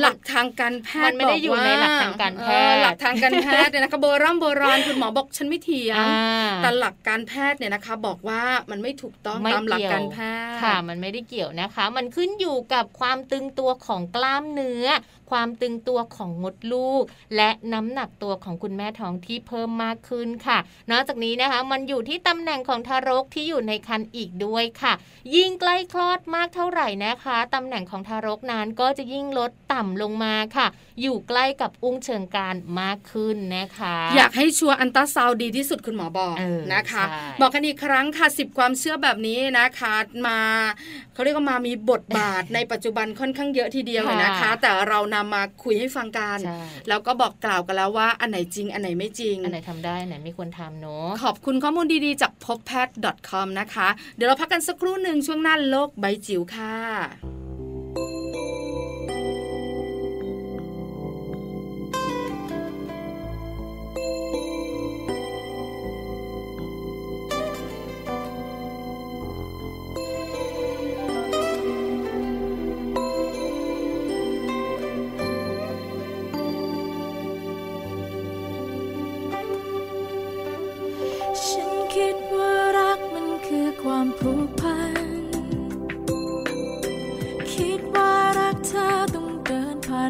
[0.00, 6.04] หลักทางการแพทย์มันไม่ได้อยู่ในหลักทางการแพทย์หลักทางการแพทย์เนี่ยนะคะโบราณโบราณคุณหมอบอกฉันไม่เถียง
[6.62, 10.18] แต่หลักการแพทย์เนี่ยนะคะ บอกว่ามันไม่ถูกต้องตามหลักการแพ
[10.50, 14.86] ทย์ค่ะ มันไม่ได้เกี่ยวนะคะ มันขึ้นอยู่กับความตึงตัวของกล้ามเนื้อ
[15.30, 17.02] ความตึงตัวของมดลูก
[17.36, 20.58] และน้ำหนักตัวของคุณแม่ท้องที่เพิ่มมากขึ้นค่ะ
[20.90, 24.92] นอกจากนี้นะคะมันอยู่ที่ตำแหน่งของทารกที่อยู่ในครรภ์อีกด้วยค่ะ
[25.34, 30.66] ยิ่งใกล้คลอดมากเท่าไหร่นะคะตำแหน่งของทารกนั้นก็จะยิ่งลดต่ำลงมาค่ะ
[31.02, 36.34] อยู่ใกล้กับอุ้งเชิงการมากขึ้นนะคะ อยากให้ชัวร์อันตราซาวดีที่สุดคุณหมอบอก
[36.74, 37.04] นะคะ
[37.40, 39.94] บอกกันอีกครั้งค่ะสิบความเชื่อแบบนี้นะคะ
[40.26, 40.40] มา
[41.14, 46.38] เขาเรียกว่ามามีบทบาทในปัจจุบันค่อนข้างเยอะทีเดียวเลยนะคะ แต่เรานำมาคุยให้ฟังกัน
[46.88, 52.96] แล้วก็บอกกล่าวกันแล้วว่าอันไหนจริง อันไหนไม่จริง อันไหนทำได้อันไหนไม่ควรทำเนาะขอบคุณข้อมูลดีๆจากพบแพทย์
[53.30, 57.47] .com นะคะ เดี๋ยวเราพักกันสักครู่หนึ่งช่วงหน้าโลกใบจิ๋วค่ะ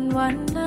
[0.06, 0.57] one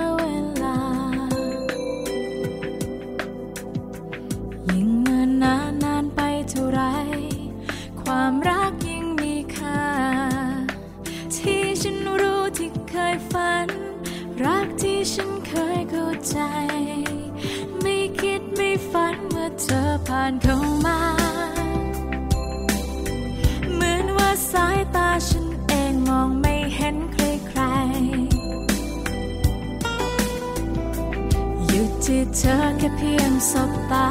[32.37, 34.07] เธอแค่เพียงสบตา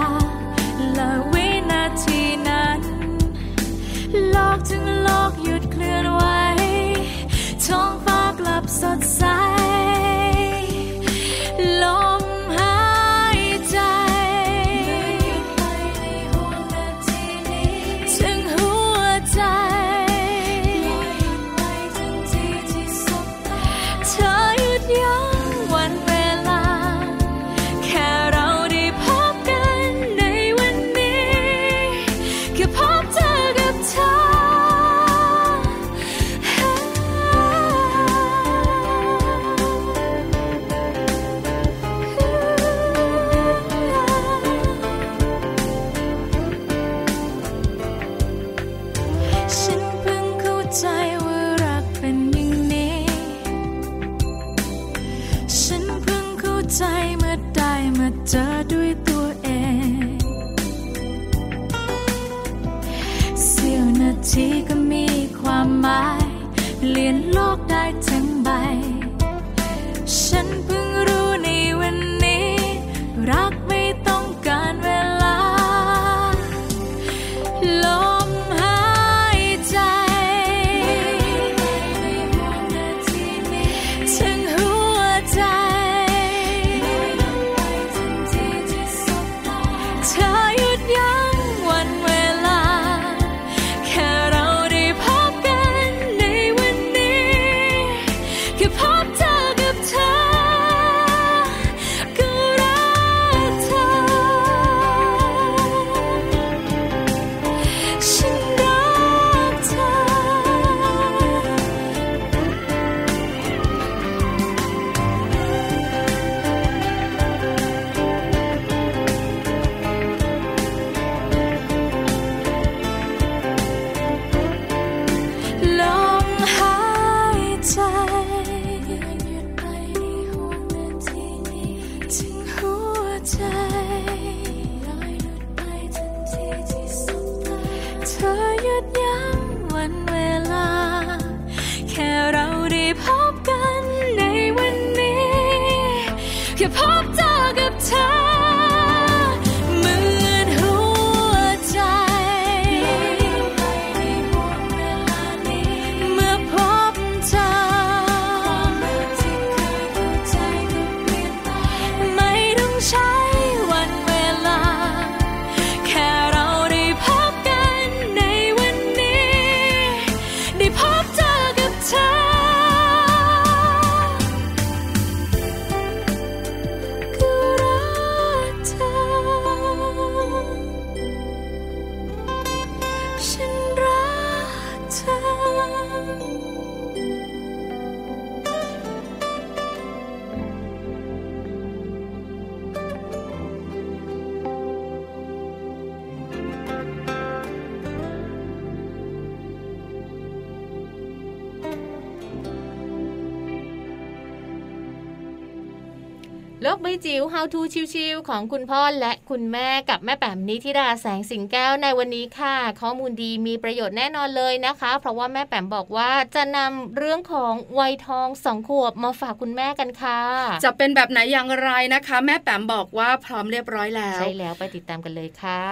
[206.75, 207.61] กใบจิ๋ว How to
[207.95, 220.21] ชิวๆของคุณพ่อและคุณแม่กับแม่แป๋มนิธิดาแสงสิงแก้วในวันนี้ค่ะ ข้อมูลดีมีประโยชน์แน่นอนเลยนะคะ เพราะว่าแม่แป๋มบอกว่าจะนำเรื่องของวัยทองสองขวบมาฝากคุณแม่กันค่ะ
[220.64, 225.64] จะเป็นแบบไหนอย่างไรนะคะ แม่แป๋มบอกว่าพร้อมเรียบร้อยแล้ว ใช่แล้วไปติดตามกันเลยค่ะ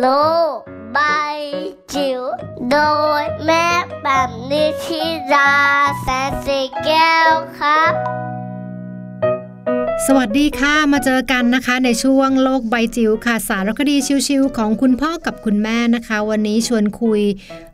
[0.00, 0.06] โล
[0.54, 0.56] ก
[0.92, 0.98] ใบ
[1.94, 2.22] จิ๋ว
[2.72, 2.78] โด
[3.20, 3.66] ยแม่
[4.02, 5.02] แบบนิชิ
[5.32, 5.52] รา
[6.00, 7.92] แสนสีแก้วครับ
[10.06, 13.96] สวัสดีค่ะ มาเจอกันนะคะ ในช่วงโลกใบจิ๋วค่ะ สารคดี
[14.26, 17.22] ชิวๆของคุณพ่อกับคุณแม่นะคะ วันนี้ชวนคุย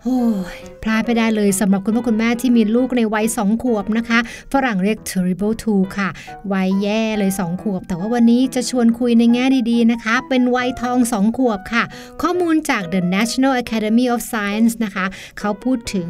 [0.03, 0.21] โอ้
[0.57, 4.19] ย พลาดไปได้เลยสำหรับคุณพ่อคุณแม่ที่มีลูกในวัยสองขวบนะคะ
[4.53, 6.09] ฝรั่งเรียก terrible two ค่ะ
[6.53, 11.85] วัยแย่เลยสองขวบ แต่ว่าวันนี้จะชวนคุยในแง่ดีๆนะคะ เป็นวัยทองสองขวบค่ะ
[12.23, 15.07] ข้อมูลจาก The National Academy of Science นะคะ
[15.39, 16.09] เขาพูดถึง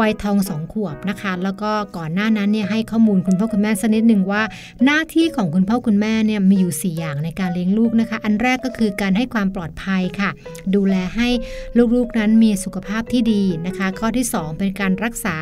[0.00, 4.42] วัยทองสองขวบนะคะ แล้วก็ก่อนหน้านั้นเนี่ยให้ข้อมูลคุณพ่อคุณแม่สักนิดหนึ่งว่า
[4.84, 10.30] หน้าที่ของคุณพ่อคุณแม่เนี่ยมีอยู่ 4 อย่างในการเลี้ยงลูกนะคะ อันแรกก็คือการให้ความปลอดภัยค่ะ
[10.74, 11.28] ดูแลให้
[11.96, 15.36] ลูกๆนั้นมีสุขภาพที่ดีนะคะ ข้ออที่ 2 เป็นการรักษา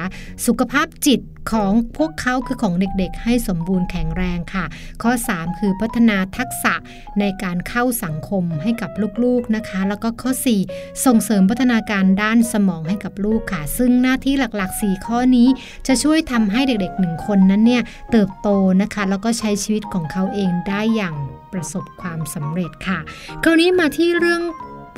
[0.47, 1.21] สุขภาพจิต
[1.53, 4.64] ของพวกเขาคือของเด็กๆ ให้สมบูรณ์แข็งแรงค่ะ
[5.03, 6.75] ข้อ 3 คือพัฒนาทักษะ
[7.21, 8.91] ในการเข้าสังคมให้กับ
[9.23, 10.31] ลูกๆนะคะ แล้วก็ข้อ
[10.69, 15.49] 4 ส่งเสริมพัฒนาการด้านสมองให้กับลูกค่ะ ซึ่งหน้าที่หลักๆ 4 ข้อนี้
[15.87, 18.49] จะช่วยทำให้เด็กๆหนึ่งคนนั้นเนี่ยเติบโต
[18.83, 21.14] นะคะ แล้วก็ใช้ชีวิตของเขาเองได้อย่าง
[21.53, 22.99] ประสบความสำเร็จค่ะ
[23.45, 24.43] คราวนี้มาที่เรื่อง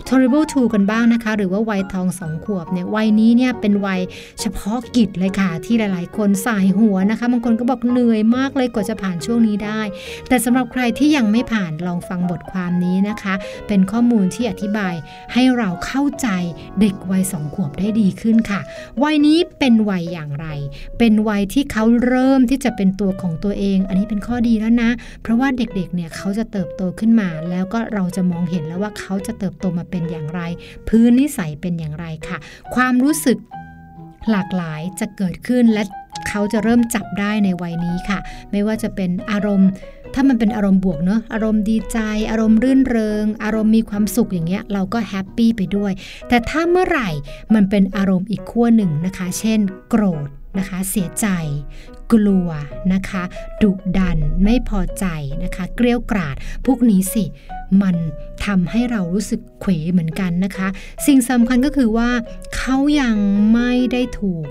[0.09, 4.01] Terrible Two กันบ้างนะคะ หรือว่าวัยทองสองขวบเนี่ยวัยนี้เนี่ยเป็นวัย
[4.41, 9.81] เฉพาะกิจเลยค่ะ ที่หลายๆ คนสายหัวนะคะบางคนก็บอกเหนื่อยมากเลยกว่าจะผ่านช่วงนี้ได้
[10.29, 13.35] แต่สำหรับใครที่ยังไม่ผ่านลองฟังบทความนี้นะคะ
[13.69, 14.95] เป็นข้อมูลที่อธิบาย
[15.33, 16.29] ให้เราเข้าใจ
[16.81, 18.61] เด็กวัยสองขวบได้ดีขึ้นค่ะ
[19.03, 20.47] วัยนี้เป็นวัยอย่างไร
[20.99, 24.91] เป็นวัยที่เขาเริ่มที่จะเป็นตัวของตัวเอง อันนี้เป็นข้อดีแล้วนะ
[25.23, 30.43] เพราะว่าเด็กๆเนี่ยเขาจะเติบโตขึ้นมา แล้วก็เราจะมองเห็นแล้วว่าเขาจะเติบโตมาเป็นเป็นอย่างไร
[30.89, 32.39] พื้นนิสัยเป็นอย่างไรค่ะ
[32.75, 33.39] ความรู้สึก
[34.31, 35.83] หลากหลายจะเกิดขึ้นและ
[36.29, 38.19] เขาจะเริ่มจับได้ในวัยนี้ค่ะ
[38.51, 39.71] ไม่ว่าจะเป็นอารมณ์
[40.15, 41.99] ถ้ามันเป็นอารมณ์บวกเนอะอารมณ์ดีใจ
[42.31, 45.93] อารมณ์รื่นเริง อารมณ์มีความสุขอย่างเงี้ย เราก็แฮปปี้ไปด้วย
[46.29, 47.11] แต่ถ้าเมื่อไหร่
[47.55, 50.29] มันเป็นอารมณ์อีกขั้วหนึ่งนะคะ เช่น โกรธ
[50.59, 51.27] นะคะ เสียใจ
[52.13, 52.49] กลัว
[52.93, 53.23] นะคะ
[53.63, 55.05] ดุดันไม่พอใจ
[55.45, 56.37] นะคะ เกลียวกราด
[56.67, 57.25] พวกนี้สิ
[57.83, 57.97] มัน
[58.45, 60.69] ทำให้เรารู้สึกเขวเหมือนกันนะคะ
[61.07, 62.11] สิ่งสำคัญก็คือว่า
[62.57, 63.17] เขายัง
[63.53, 64.47] ไม่ได้ถูก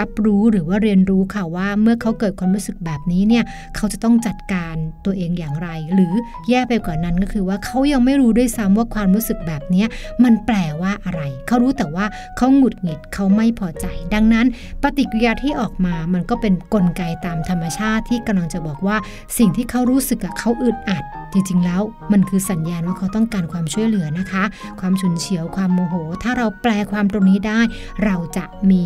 [0.00, 3.44] รับรู้หรือว่าเรียนรู้ค่ะว่าเมื่อเขาเกิดความรู้สึกแบบนี้เนี่ย
[3.76, 4.74] เขาจะต้องจัดการ
[5.04, 6.12] ตัวเองอย่างไร หรือ
[6.48, 9.84] แย่ไปกว่านั้นก็คือว่าเขายังไม่รู้ด้วยซ้ำว่าความรู้สึกแบบนี้
[10.24, 14.46] มันแปลว่าอะไร เขารู้แต่ว่าเขาหงุดหงิดเขาไม่พอใจ ดังนั้น
[14.82, 18.96] ปฏิกิริยาที่ออกมามันก็เป็นนกลไกตามธรรมชาติที่กำลังจะบอกว่า
[19.38, 21.82] สิ่งที่เขารู้สึกอะเขาอึดอัด จริงๆ แล้ว
[22.12, 24.44] มันคือสัญญาณว่าเขาต้องการความช่วยเหลือนะคะ
[24.80, 27.60] ความฉุนเฉียวความโมโห ถ้าเราแปลความตรงนี้ได้
[28.04, 28.82] เราจะมี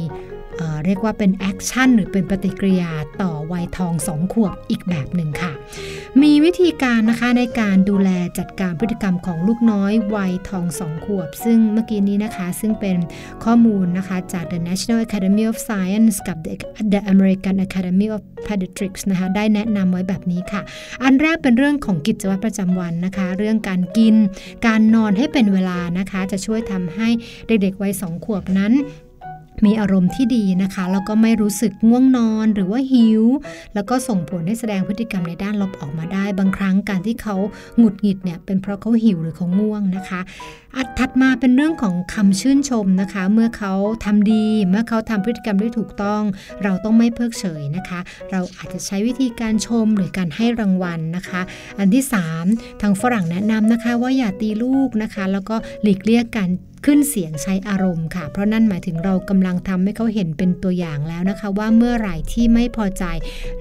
[0.84, 2.92] เรียกว่าเป็นแอคชั่นหรือเป็นปฏิกิริยา
[3.22, 5.52] ต่อวัยทองสองขวบอีกแบบหนึ่งค่ะ
[6.22, 12.96] มีวิธีการนะคะในการดูแลจัดการพฤติกรรมของลูกน้อยวัยทองสองขวบ ซึ่งเมื่อกี้นี้นะคะซึ่งเป็น
[13.44, 16.36] ข้อมูลนะคะจาก The National Academy of Science กับ
[16.92, 20.62] The American Academy of Pediatrics นะคะได้แนะนำไว้แบบนี้ค่ะ
[21.02, 24.14] อันแรกเป็นเรื่องของกิจวัตรประจำวันนะคะ เรื่องการกิน
[24.66, 27.08] การนอนให้เป็นเวลานะคะ จะช่วยทำให้
[27.48, 28.74] เด็กๆวัยสองขวบนั้น
[29.64, 33.22] มีอารมณ์ที่ดีนะคะ แล้วก็ไม่รู้สึกง่วงนอนหรือว่าหิว
[33.74, 37.36] แล้วก็ส่งผลให้แสดงพฤติกรรมในด้านลบออกมาได้ บางครั้งการที่เขา
[37.78, 40.20] หงุดหงิดเนี่ยเป็นเพราะเขาหิวหรือเขาง่วงนะคะ
[40.76, 43.72] อัดถัดมาเป็นเรื่องของคำชื่นชมนะคะ เมื่อเขา
[44.04, 46.22] ทำดี เมื่อเขาทำพฤติกรรมได้ถูกต้อง
[46.62, 48.00] เราต้องไม่เพิกเฉยนะคะ
[48.30, 51.40] เราอาจจะใช้วิธีการชมหรือการให้รางวัลนะคะ
[51.78, 52.04] อันที่
[52.42, 56.50] 3 ทางฝรั่งแนะนำนะคะ ว่าอย่าตีลูกนะคะ แล้วก็หลีกเลี่ยงการ
[56.84, 63.04] ขึ้นเสียงใช้อารมณ์ค่ะ เพราะนั่นหมายถึงเรากำลังทำให้เขาเห็นเป็นตัวอย่างแล้วนะคะ ว่าเมื่อไหร่ที่ไม่พอใจ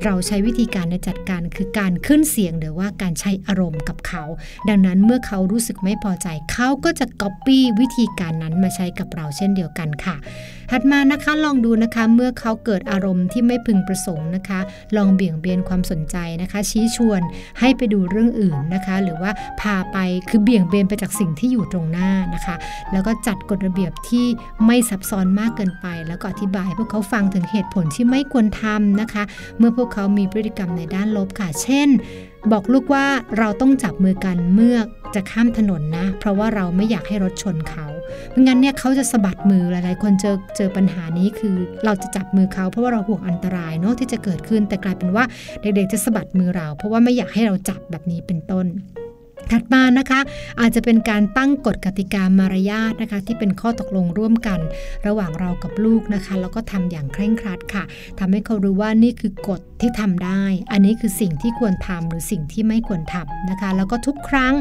[0.03, 4.24] เราใช้วิธีการในจัดการคือการขึ้นเสียงหรือว่าการใช้อารมณ์กับเขา
[4.70, 10.16] ดังนั้นเมื่อเขารู้สึกไม่พอใจเขาก็จะก๊อปปี้วิธีการนั้นมาใช้กับเราเช่นเดียวกันค่ะ
[10.72, 14.59] ถัดมานะคะลองดูนะคะเมื่อเขาเกิดอารมณ์ที่ไม่พึงประสงค์นะคะ
[14.95, 17.22] ลองเบี่ยงเบนความสนใจนะคะ ชี้ชวน
[17.59, 19.97] ให้ไปดูเรื่องอื่นนะคะ หรือว่าพาไป
[20.30, 22.55] คือเบี่ยงเบนไปจากสิ่งที่อยู่ตรงหน้านะคะ
[22.91, 24.26] แล้วก็จัดกฎระเบียบที่
[24.66, 29.24] ไม่ซับซ้อนมากเกินไป แล้วก็อธิบายพวกเขาฟังถึงเหตุผลที่ไม่ควรทำนะคะ
[29.57, 31.89] เมื่อพวกเขามีพฤติกรรมในด้านลบค่ะ เช่น
[32.51, 33.05] บอกลูกว่า
[33.37, 34.77] เราต้องจับมือกันเมื่อ
[35.15, 37.85] จะข้ามถนนนะ เพราะว่าเราไม่อยากให้รถชนเขา
[38.31, 45.23] ไม่งั้นเนี่ยเขาจะสะบัดมือหลายๆ คนเจอเจอปัญหานี้คือ เราจะจับมือเขาเพราะว่าเราห่วงอันตรายเนาะที่จะเกิดขึ้นแต่กลายเป็นว่า
[45.61, 48.65] เด็กๆจะสะบัดมือเรา เพราะว่าไม่อยากให้เราจับแบบนี้เป็นต้น
[49.51, 50.19] ถัดมานะคะ
[50.59, 54.59] อาจจะเป็นการตั้งกฎกติกามารยาทนะคะ ที่เป็นข้อตกลงร่วมกัน
[55.07, 57.83] ระหว่างเรากับลูกนะคะ แล้วก็ทำอย่างเคร่งครัดค่ะ
[58.19, 64.53] ทำให้เขารู้ว่านี่คือกฎที่ทำได้ อันนี้คือสิ่งที่ควรทำหรือสิ่งที่ไม่ควรทำนะคะ แล้วก็ทุกครั้ง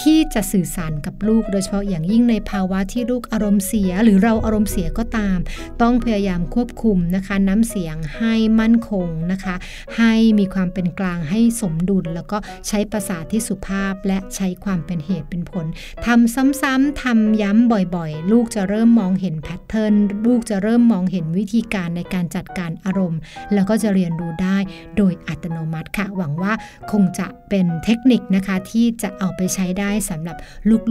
[0.00, 5.38] ที่จะสื่อสารกับลูก โดยเฉพาะอย่างยิ่งในภาวะที่ลูกอารมณ์เสีย หรือเราอารมณ์เสียก็ตาม
[5.82, 9.54] ต้องพยายามควบคุมนะคะ น้ำเสียงให้มั่นคงนะคะ
[9.96, 12.36] ให้มีความเป็นกลางให้สมดุล แล้วก็
[12.68, 15.66] ใช้ภาษาที่สุภาพและใช้ความเป็นเหตุเป็นผล
[16.06, 19.94] ทำซ้ำๆทำย้ำบ่อยๆ ลูกจะเริ่มมองเห็นแพทเทิร์น
[20.26, 23.20] ลูกจะเริ่มมองเห็นวิธีการในการจัดการอารมณ์
[23.54, 24.58] แล้วก็จะเรียนรู้ได้
[24.96, 26.52] โดยอัตโนมัติค่ะ หวังว่า
[26.92, 30.36] คงจะเป็นเทคนิคนะคะที่จะเอาไปใช้ได้สำหรับ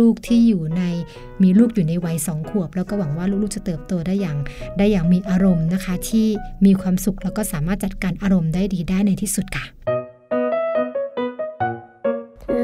[0.02, 0.84] ลูกๆที่อยู่ใน
[1.44, 4.38] มีลูกอยู่ในวัยสองขวบ แล้วก็หวังว่าลูกๆจะเติบโตได้อย่าง
[4.78, 6.28] ได้อย่างมีอารมณ์นะคะ ที่
[6.66, 9.93] มีความสุขแล้วก็สามารถจัดการอารมณ์ได้ดีได้ในที่สุดค่ะ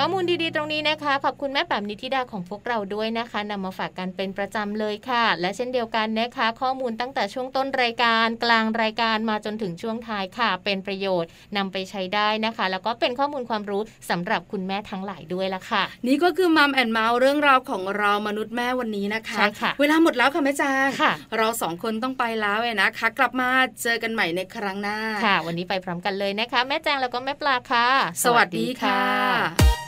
[0.00, 23.48] ข้อมูลดีๆ ตรงนี้นะคะ ขอบคุณแม่แป๋มนิธิดาของพวกเราด้วยนะคะนำมาฝากกันเป็นประจำเลยค่ะ และเช่นเดียวกันนะคะ ข้อมูลตั้งแต่ช่วงต้นรายการกลางรายการมาจนถึงช่วงท้ายค่ะ เป็นประโยชน์นำไปใช้ได้นะคะ แล้วก็เป็นข้อมูลความรู้สำหรับคุณแม่ทั้งหลายด้วยละค่ะ นี่ก็คือมัมแอนเมาส์เรื่องราวของเรามนุษย์แม่วันนี้นะคะใช่ค่ะ เวลาหมดแล้วค่ะแม่จางค่ะเราสองคนต้องไปแล้วเลยนะคะ กลับมา
[23.82, 27.88] เจอกันใหม่ในครั้งหน้าค่ะ วันนี้ไปพร้อมกันเลยนะคะ แม่แจงแล้วก็แม่ปลาค่ะ
[28.24, 29.87] สวัสดีค่ะ